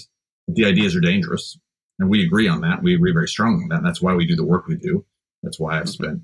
[0.48, 1.56] The ideas are dangerous.
[2.00, 2.82] And we agree on that.
[2.82, 3.78] We agree very strongly on that.
[3.78, 5.04] And that's why we do the work we do.
[5.42, 6.04] That's why I've mm-hmm.
[6.04, 6.20] spent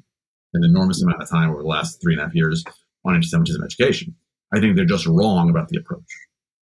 [0.54, 2.64] an enormous amount of time over the last three and a half years
[3.04, 4.16] on anti Semitism education.
[4.52, 6.06] I think they're just wrong about the approach.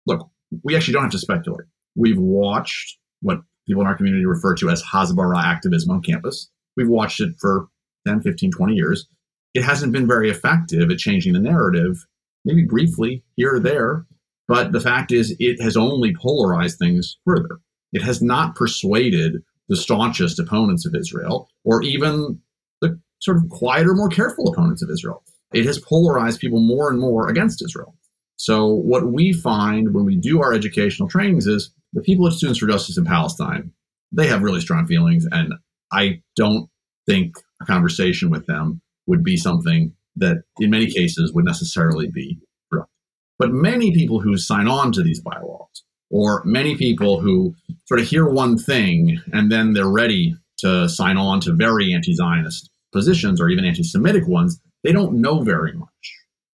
[0.07, 0.29] Look,
[0.63, 1.67] we actually don't have to speculate.
[1.95, 6.51] We've watched what people in our community refer to as Hasbara activism on campus.
[6.77, 7.69] We've watched it for
[8.07, 9.07] 10, 15, 20 years.
[9.55, 12.07] It hasn't been very effective at changing the narrative,
[12.45, 14.07] maybe briefly here or there,
[14.49, 17.61] but the fact is it has only polarized things further.
[17.93, 22.41] It has not persuaded the staunchest opponents of Israel or even
[22.81, 25.23] the sort of quieter, more careful opponents of Israel.
[25.53, 27.95] It has polarized people more and more against Israel.
[28.37, 32.59] So what we find when we do our educational trainings is the people at Students
[32.59, 33.73] for Justice in Palestine,
[34.11, 35.55] they have really strong feelings, and
[35.93, 36.69] I don't
[37.07, 42.39] think a conversation with them would be something that, in many cases, would necessarily be
[42.71, 42.93] productive.
[43.39, 47.55] But many people who sign on to these bylaws, or many people who
[47.87, 52.71] sort of hear one thing and then they're ready to sign on to very anti-Zionist
[52.93, 55.89] positions or even anti-Semitic ones, they don't know very much.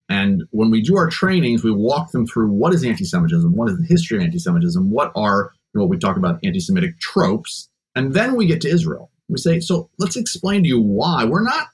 [0.08, 3.70] And when we do our trainings, we walk them through what is anti Semitism, what
[3.70, 7.68] is the history of anti Semitism, what are what we talk about anti Semitic tropes.
[7.94, 9.10] And then we get to Israel.
[9.28, 11.68] We say, so let's explain to you why we're not,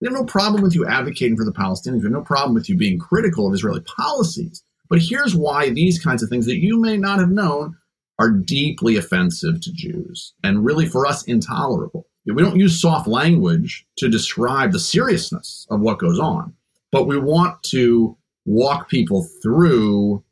[0.00, 1.98] we have no problem with you advocating for the Palestinians.
[1.98, 4.62] We have no problem with you being critical of Israeli policies.
[4.88, 7.76] But here's why these kinds of things that you may not have known
[8.18, 12.06] are deeply offensive to Jews and really for us intolerable.
[12.26, 16.54] We don't use soft language to describe the seriousness of what goes on
[16.92, 20.24] but we want to walk people through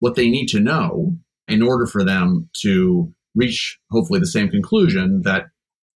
[0.00, 1.16] what they need to know
[1.48, 5.46] in order for them to reach hopefully the same conclusion that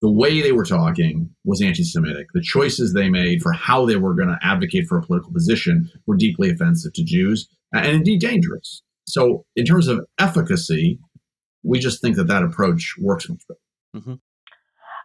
[0.00, 2.26] the way they were talking was anti-Semitic.
[2.34, 5.90] The choices they made for how they were going to advocate for a political position
[6.06, 8.82] were deeply offensive to Jews and indeed dangerous.
[9.06, 10.98] So, in terms of efficacy,
[11.62, 13.60] we just think that that approach works much better.
[13.96, 14.14] Mm-hmm.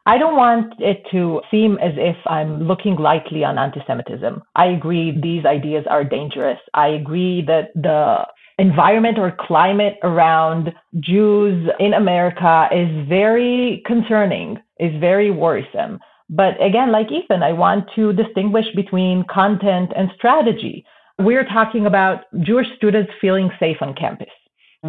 [0.07, 4.41] I don't want it to seem as if I'm looking lightly on anti Semitism.
[4.55, 6.59] I agree these ideas are dangerous.
[6.73, 8.25] I agree that the
[8.57, 15.99] environment or climate around Jews in America is very concerning, is very worrisome.
[16.29, 20.85] But again, like Ethan, I want to distinguish between content and strategy.
[21.19, 24.29] We're talking about Jewish students feeling safe on campus.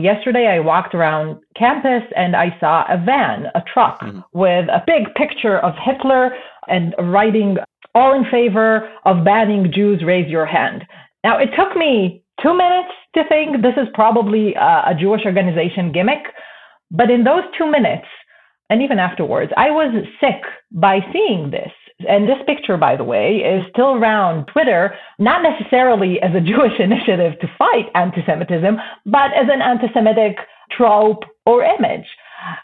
[0.01, 4.21] Yesterday, I walked around campus and I saw a van, a truck, mm-hmm.
[4.33, 6.35] with a big picture of Hitler
[6.69, 7.57] and writing,
[7.95, 10.85] all in favor of banning Jews, raise your hand.
[11.25, 15.93] Now, it took me two minutes to think this is probably a, a Jewish organization
[15.93, 16.23] gimmick.
[16.91, 18.07] But in those two minutes,
[18.71, 21.73] and even afterwards, I was sick by seeing this.
[22.07, 26.79] And this picture, by the way, is still around Twitter, not necessarily as a Jewish
[26.79, 28.77] initiative to fight anti Semitism,
[29.07, 30.37] but as an anti Semitic
[30.71, 32.07] trope or image.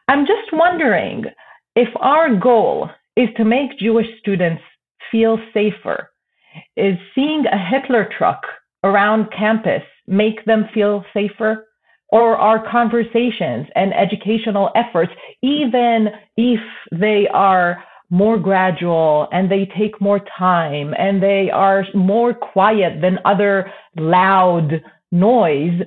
[0.09, 1.25] I'm just wondering
[1.75, 4.63] if our goal is to make Jewish students
[5.11, 6.11] feel safer,
[6.77, 8.43] is seeing a Hitler truck
[8.85, 11.67] around campus make them feel safer?
[12.11, 15.11] Or our conversations and educational efforts,
[15.43, 16.61] even if
[16.93, 23.19] they are more gradual and they take more time and they are more quiet than
[23.25, 25.81] other loud noise,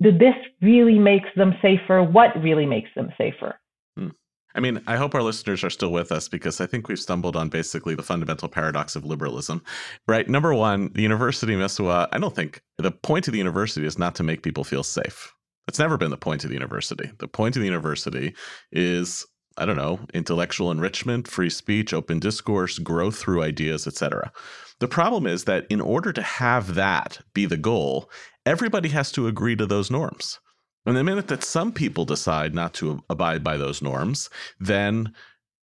[0.00, 2.02] did this really makes them safer?
[2.02, 3.58] What really makes them safer?
[3.96, 4.08] Hmm.
[4.54, 7.36] I mean, I hope our listeners are still with us because I think we've stumbled
[7.36, 9.62] on basically the fundamental paradox of liberalism.
[10.06, 10.28] Right?
[10.28, 14.14] Number one, the University of I don't think the point of the university is not
[14.16, 15.32] to make people feel safe.
[15.66, 17.10] That's never been the point of the university.
[17.18, 18.34] The point of the university
[18.70, 19.26] is
[19.56, 24.32] I don't know, intellectual enrichment, free speech, open discourse, growth through ideas, etc.
[24.80, 28.10] The problem is that in order to have that be the goal,
[28.44, 30.40] everybody has to agree to those norms.
[30.86, 34.28] And the minute that some people decide not to abide by those norms,
[34.60, 35.14] then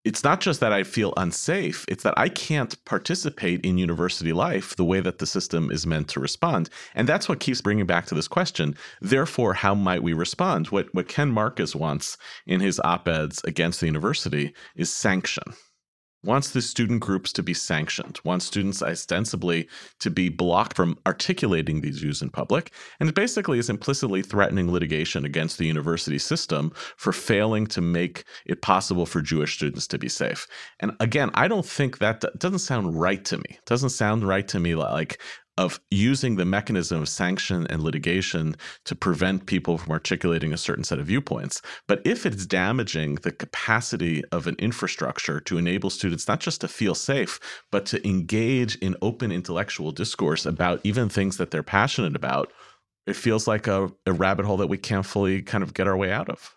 [0.08, 4.74] it's not just that I feel unsafe, it's that I can't participate in university life
[4.78, 6.70] the way that the system is meant to respond.
[6.96, 8.78] And that's what keeps bringing back to this question.
[9.02, 10.68] Therefore, how might we respond?
[10.68, 15.44] What, what Ken Marcus wants in his op eds against the university is sanction
[16.24, 19.68] wants the student groups to be sanctioned, wants students ostensibly
[20.00, 24.72] to be blocked from articulating these views in public, and it basically is implicitly threatening
[24.72, 29.98] litigation against the university system for failing to make it possible for Jewish students to
[29.98, 30.48] be safe.
[30.80, 33.50] And again, I don't think that doesn't sound right to me.
[33.50, 35.22] It doesn't sound right to me like
[35.58, 38.56] of using the mechanism of sanction and litigation
[38.86, 41.62] to prevent people from articulating a certain set of viewpoints.
[41.88, 46.68] But if it's damaging the capacity of an infrastructure to enable students not just to
[46.68, 47.40] feel safe,
[47.72, 52.52] but to engage in open intellectual discourse about even things that they're passionate about,
[53.08, 55.98] it feels like a, a rabbit hole that we can't fully kind of get our
[55.98, 56.56] way out of.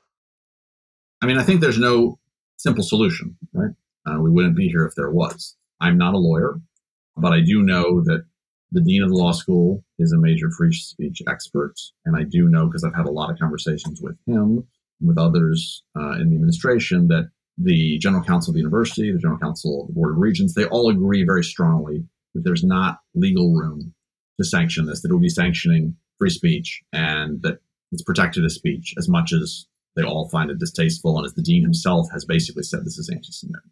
[1.23, 2.19] I mean, I think there's no
[2.57, 3.73] simple solution, right?
[4.07, 5.57] Uh, we wouldn't be here if there was.
[5.81, 6.61] I'm not a lawyer,
[7.17, 8.25] but I do know that
[8.73, 12.49] the dean of the law school is a major free speech expert, and I do
[12.49, 14.67] know because I've had a lot of conversations with him,
[15.01, 19.39] with others uh, in the administration, that the general counsel of the university, the general
[19.39, 22.05] counsel of the board of regents, they all agree very strongly
[22.35, 23.93] that there's not legal room
[24.39, 25.03] to sanction this.
[25.03, 27.59] That it will be sanctioning free speech, and that
[27.93, 29.67] it's protected as speech as much as
[29.97, 33.11] they all find it distasteful, and as the dean himself has basically said, this is
[33.11, 33.65] anti-Semitic.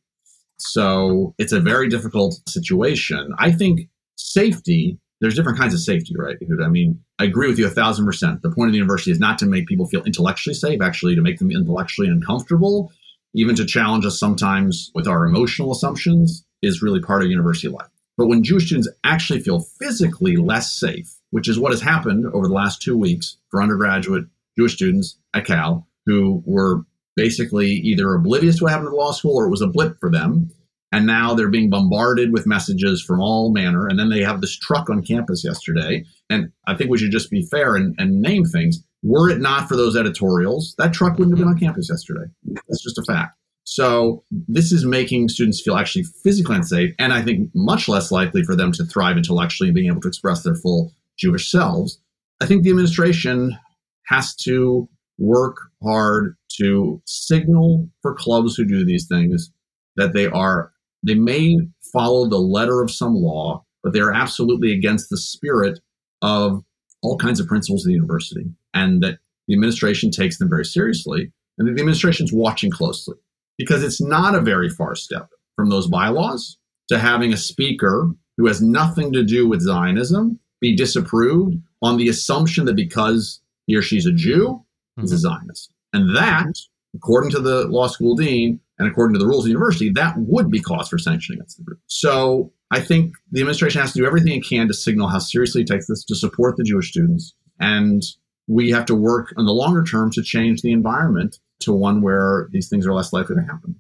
[0.57, 3.33] So it's a very difficult situation.
[3.39, 3.89] I think
[4.19, 6.37] safety, there's different kinds of safety, right?
[6.63, 8.43] I mean, I agree with you a thousand percent.
[8.43, 11.23] The point of the university is not to make people feel intellectually safe, actually to
[11.23, 12.93] make them intellectually uncomfortable,
[13.35, 17.89] even to challenge us sometimes with our emotional assumptions is really part of university life.
[18.17, 22.49] But when Jewish students actually feel physically less safe, which is what has happened over
[22.49, 24.25] the last two weeks for undergraduate
[24.57, 26.83] Jewish students at Cal who were
[27.17, 30.11] basically either oblivious to what happened at law school or it was a blip for
[30.11, 30.51] them,
[30.93, 33.87] and now they're being bombarded with messages from all manner.
[33.87, 36.05] And then they have this truck on campus yesterday.
[36.31, 38.83] And I think we should just be fair and, and name things.
[39.03, 42.25] Were it not for those editorials, that truck wouldn't have been on campus yesterday.
[42.45, 43.39] That's just a fact.
[43.65, 48.43] So this is making students feel actually physically unsafe, and I think much less likely
[48.43, 52.01] for them to thrive intellectually and being able to express their full Jewish selves.
[52.41, 53.59] I think the administration
[54.07, 59.53] has to work hard to signal for clubs who do these things
[59.97, 60.73] that they are
[61.03, 61.57] they may
[61.93, 65.81] follow the letter of some law, but they're absolutely against the spirit
[66.23, 66.63] of
[67.03, 71.33] all kinds of principles of the university, and that the administration takes them very seriously,
[71.57, 73.17] and that the administration is watching closely
[73.57, 78.47] because it's not a very far step from those bylaws to having a speaker who
[78.47, 83.83] has nothing to do with Zionism be disapproved on the assumption that because he or
[83.83, 85.03] she's a Jew, mm-hmm.
[85.03, 85.35] he's a mm-hmm.
[85.35, 85.73] Zionist.
[85.93, 86.53] And that,
[86.95, 90.15] according to the law school dean, and according to the rules of the university, that
[90.17, 91.81] would be cause for sanction against the group.
[91.87, 95.63] So I think the administration has to do everything it can to signal how seriously
[95.63, 97.35] it takes this to support the Jewish students.
[97.59, 98.03] And
[98.47, 102.49] we have to work in the longer term to change the environment to one where
[102.53, 103.77] these things are less likely to happen.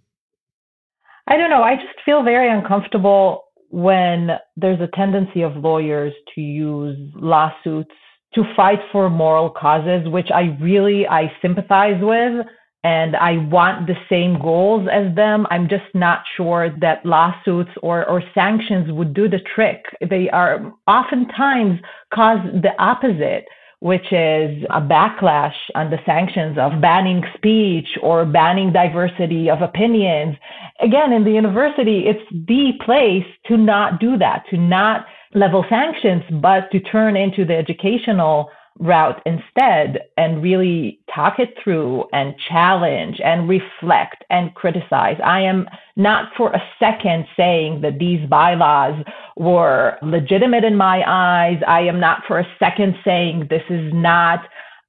[1.28, 1.62] I don't know.
[1.62, 7.90] I just feel very uncomfortable when there's a tendency of lawyers to use lawsuits
[8.34, 12.46] to fight for moral causes, which I really I sympathize with
[12.84, 15.46] and I want the same goals as them.
[15.50, 19.82] I'm just not sure that lawsuits or, or sanctions would do the trick.
[20.08, 21.80] They are oftentimes
[22.14, 23.46] cause the opposite,
[23.80, 30.36] which is a backlash on the sanctions of banning speech or banning diversity of opinions.
[30.80, 36.22] Again, in the university, it's the place to not do that, to not level sanctions,
[36.40, 43.20] but to turn into the educational route instead and really talk it through and challenge
[43.22, 45.16] and reflect and criticize.
[45.24, 49.04] I am not for a second saying that these bylaws
[49.36, 51.60] were legitimate in my eyes.
[51.66, 54.40] I am not for a second saying this is not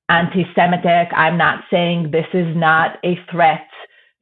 [0.09, 1.09] anti Semitic.
[1.13, 3.67] I'm not saying this is not a threat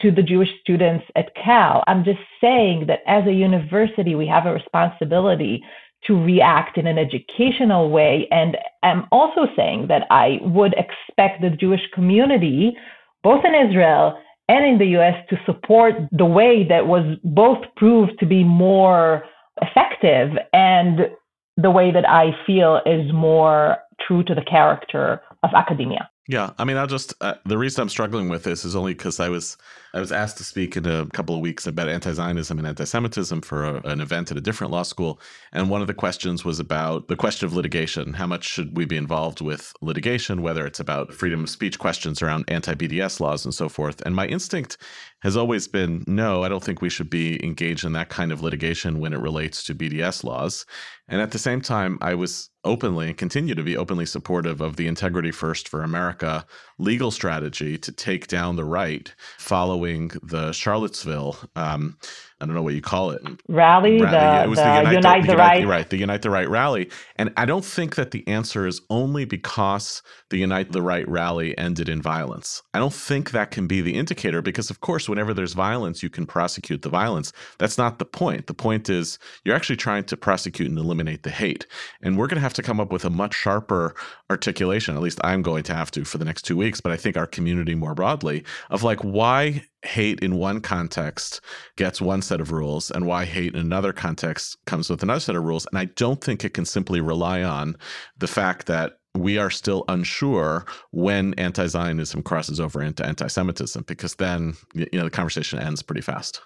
[0.02, 1.84] to the Jewish students at Cal.
[1.88, 5.64] I'm just saying that as a university, we have a responsibility
[6.08, 8.28] to react in an educational way.
[8.32, 12.76] And I'm also saying that I would expect the Jewish community,
[13.24, 14.18] both in Israel
[14.50, 19.24] and in the US, to support the way that was both proved to be more
[19.62, 21.12] effective and
[21.58, 26.10] the way that I feel is more true to the character of academia.
[26.30, 29.20] Yeah, I mean, I'll just uh, the reason I'm struggling with this is only because
[29.20, 29.58] I was
[29.98, 33.64] I was asked to speak in a couple of weeks about anti-Zionism and anti-Semitism for
[33.66, 35.20] a, an event at a different law school,
[35.52, 38.14] and one of the questions was about the question of litigation.
[38.14, 40.44] How much should we be involved with litigation?
[40.44, 44.04] Whether it's about freedom of speech questions around anti-BDS laws and so forth.
[44.06, 44.78] And my instinct
[45.22, 48.44] has always been no, I don't think we should be engaged in that kind of
[48.44, 50.68] litigation when it relates to BDS laws.
[51.08, 54.76] And at the same time, I was openly and continue to be openly supportive of
[54.76, 56.46] the Integrity First for America
[56.78, 61.98] legal strategy to take down the right following the Charlottesville um,
[62.40, 63.22] I don't know what you call it.
[63.48, 64.12] Rally, rally.
[64.12, 65.68] The, it was the, the Unite, Unite, the, the Right.
[65.68, 66.92] right, the Unite the Right rally.
[67.16, 71.58] And I don't think that the answer is only because the Unite the Right rally
[71.58, 72.62] ended in violence.
[72.76, 76.10] I don't think that can be the indicator because, of course, whenever there's violence, you
[76.12, 77.34] can prosecute the violence.
[77.58, 78.46] That's not the point.
[78.46, 81.66] The point is you're actually trying to prosecute and eliminate the hate.
[82.04, 83.96] And we're going to have to come up with a much sharper
[84.30, 86.98] articulation, at least I'm going to have to for the next two weeks, but I
[86.98, 91.40] think our community more broadly, of like why hate in one context
[91.78, 95.36] gets one set of rules and why hate in another context comes with another set
[95.36, 95.66] of rules.
[95.68, 97.76] And I don't think it can simply rely on
[98.18, 104.54] the fact that we are still unsure when anti-Zionism crosses over into anti-Semitism, because then
[104.76, 106.42] you know the conversation ends pretty fast.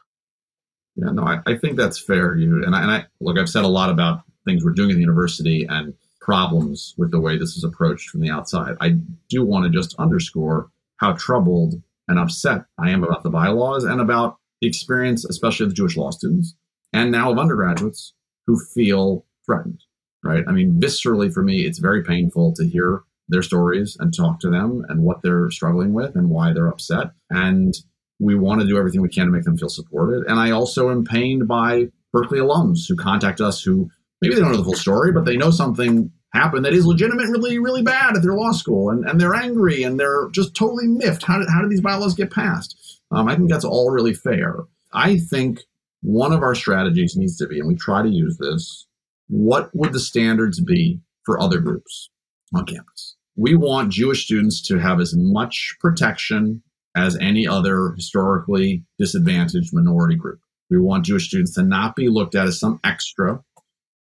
[0.96, 2.36] Yeah, no, I, I think that's fair.
[2.36, 3.38] You and I, and I look.
[3.38, 7.20] I've said a lot about things we're doing at the university and problems with the
[7.20, 8.76] way this is approached from the outside.
[8.80, 8.98] I
[9.30, 14.00] do want to just underscore how troubled and upset I am about the bylaws and
[14.00, 16.56] about the experience, especially of the Jewish law students
[16.94, 18.14] and now of undergraduates
[18.48, 19.82] who feel threatened,
[20.24, 20.44] right?
[20.48, 24.50] I mean, viscerally for me, it's very painful to hear their stories and talk to
[24.50, 27.12] them and what they're struggling with and why they're upset.
[27.30, 27.74] And
[28.20, 30.26] we want to do everything we can to make them feel supported.
[30.28, 33.90] And I also am pained by Berkeley alums who contact us who
[34.22, 37.30] maybe they don't know the full story, but they know something happened that is legitimate,
[37.30, 40.88] really, really bad at their law school, and, and they're angry and they're just totally
[40.88, 41.24] miffed.
[41.24, 42.78] How did, how did these bylaws get passed?
[43.12, 44.56] Um, I think that's all really fair.
[44.94, 45.62] I think
[46.02, 48.88] one of our strategies needs to be, and we try to use this,
[49.28, 52.10] what would the standards be for other groups
[52.54, 53.16] on campus?
[53.36, 56.64] We want Jewish students to have as much protection
[56.96, 60.40] as any other historically disadvantaged minority group.
[60.70, 63.42] We want Jewish students to not be looked at as some extra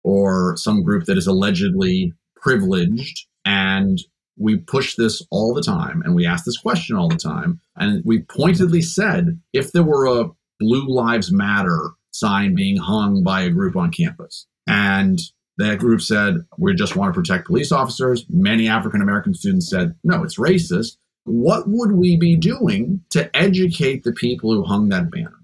[0.02, 3.26] or some group that is allegedly privileged.
[3.44, 3.98] And
[4.36, 7.60] we push this all the time and we ask this question all the time.
[7.76, 13.42] And we pointedly said if there were a Blue Lives Matter sign being hung by
[13.42, 15.18] a group on campus, and
[15.58, 18.24] that group said, we just want to protect police officers.
[18.30, 20.96] Many African American students said, no, it's racist.
[21.24, 25.38] What would we be doing to educate the people who hung that banner?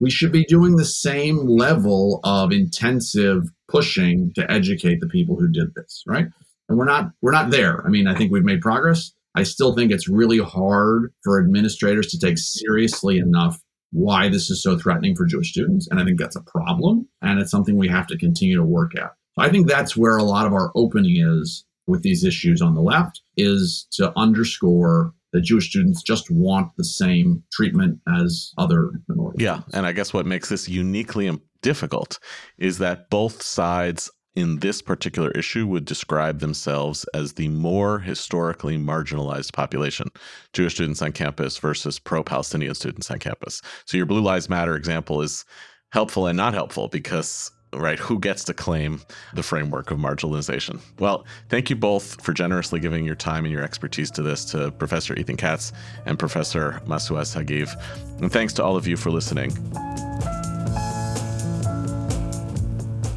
[0.00, 5.48] We should be doing the same level of intensive pushing to educate the people who
[5.48, 6.28] did this, right?
[6.68, 7.84] And we're not we're not there.
[7.86, 9.12] I mean, I think we've made progress.
[9.34, 13.60] I still think it's really hard for administrators to take seriously enough
[13.92, 15.88] why this is so threatening for Jewish students.
[15.90, 17.08] And I think that's a problem.
[17.22, 19.12] And it's something we have to continue to work at.
[19.38, 22.74] So I think that's where a lot of our opening is with these issues on
[22.74, 28.90] the left is to underscore that Jewish students just want the same treatment as other
[29.08, 29.44] minorities.
[29.44, 29.60] Yeah.
[29.72, 31.30] And I guess what makes this uniquely
[31.62, 32.18] difficult
[32.58, 38.78] is that both sides in this particular issue would describe themselves as the more historically
[38.78, 40.08] marginalized population,
[40.52, 43.60] Jewish students on campus versus pro Palestinian students on campus.
[43.84, 45.44] So your Blue Lives Matter example is
[45.90, 47.98] helpful and not helpful because right?
[47.98, 49.02] Who gets to claim
[49.34, 50.80] the framework of marginalization?
[50.98, 54.70] Well, thank you both for generously giving your time and your expertise to this to
[54.72, 55.72] Professor Ethan Katz
[56.06, 57.74] and Professor Masua Sagiv.
[58.20, 59.52] And thanks to all of you for listening.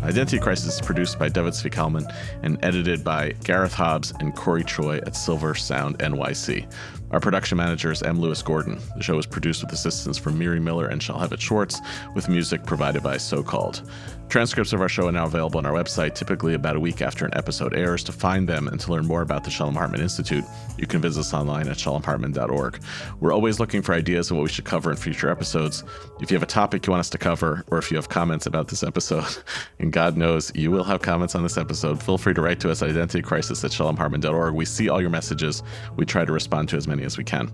[0.04, 2.08] Identity Crisis is produced by David Zvi Kalman
[2.42, 6.72] and edited by Gareth Hobbs and Corey Choi at Silver Sound NYC.
[7.12, 8.20] Our production manager is M.
[8.20, 8.80] Lewis Gordon.
[8.98, 11.80] The show is produced with assistance from Miri Miller and Shalhevet Schwartz,
[12.16, 13.88] with music provided by SoCalled.
[14.32, 17.26] Transcripts of our show are now available on our website, typically about a week after
[17.26, 18.02] an episode airs.
[18.06, 20.46] To find them and to learn more about the Shalom Hartman Institute,
[20.78, 22.82] you can visit us online at shalomhartman.org.
[23.20, 25.84] We're always looking for ideas of what we should cover in future episodes.
[26.22, 28.46] If you have a topic you want us to cover, or if you have comments
[28.46, 29.26] about this episode,
[29.80, 32.72] and God knows you will have comments on this episode, feel free to write to
[32.72, 34.54] us at identitycrisis at shalomhartman.org.
[34.54, 35.62] We see all your messages.
[35.98, 37.52] We try to respond to as many as we can.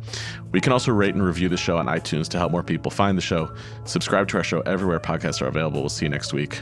[0.51, 3.17] We can also rate and review the show on iTunes to help more people find
[3.17, 3.51] the show.
[3.85, 5.79] Subscribe to our show everywhere podcasts are available.
[5.79, 6.61] We'll see you next week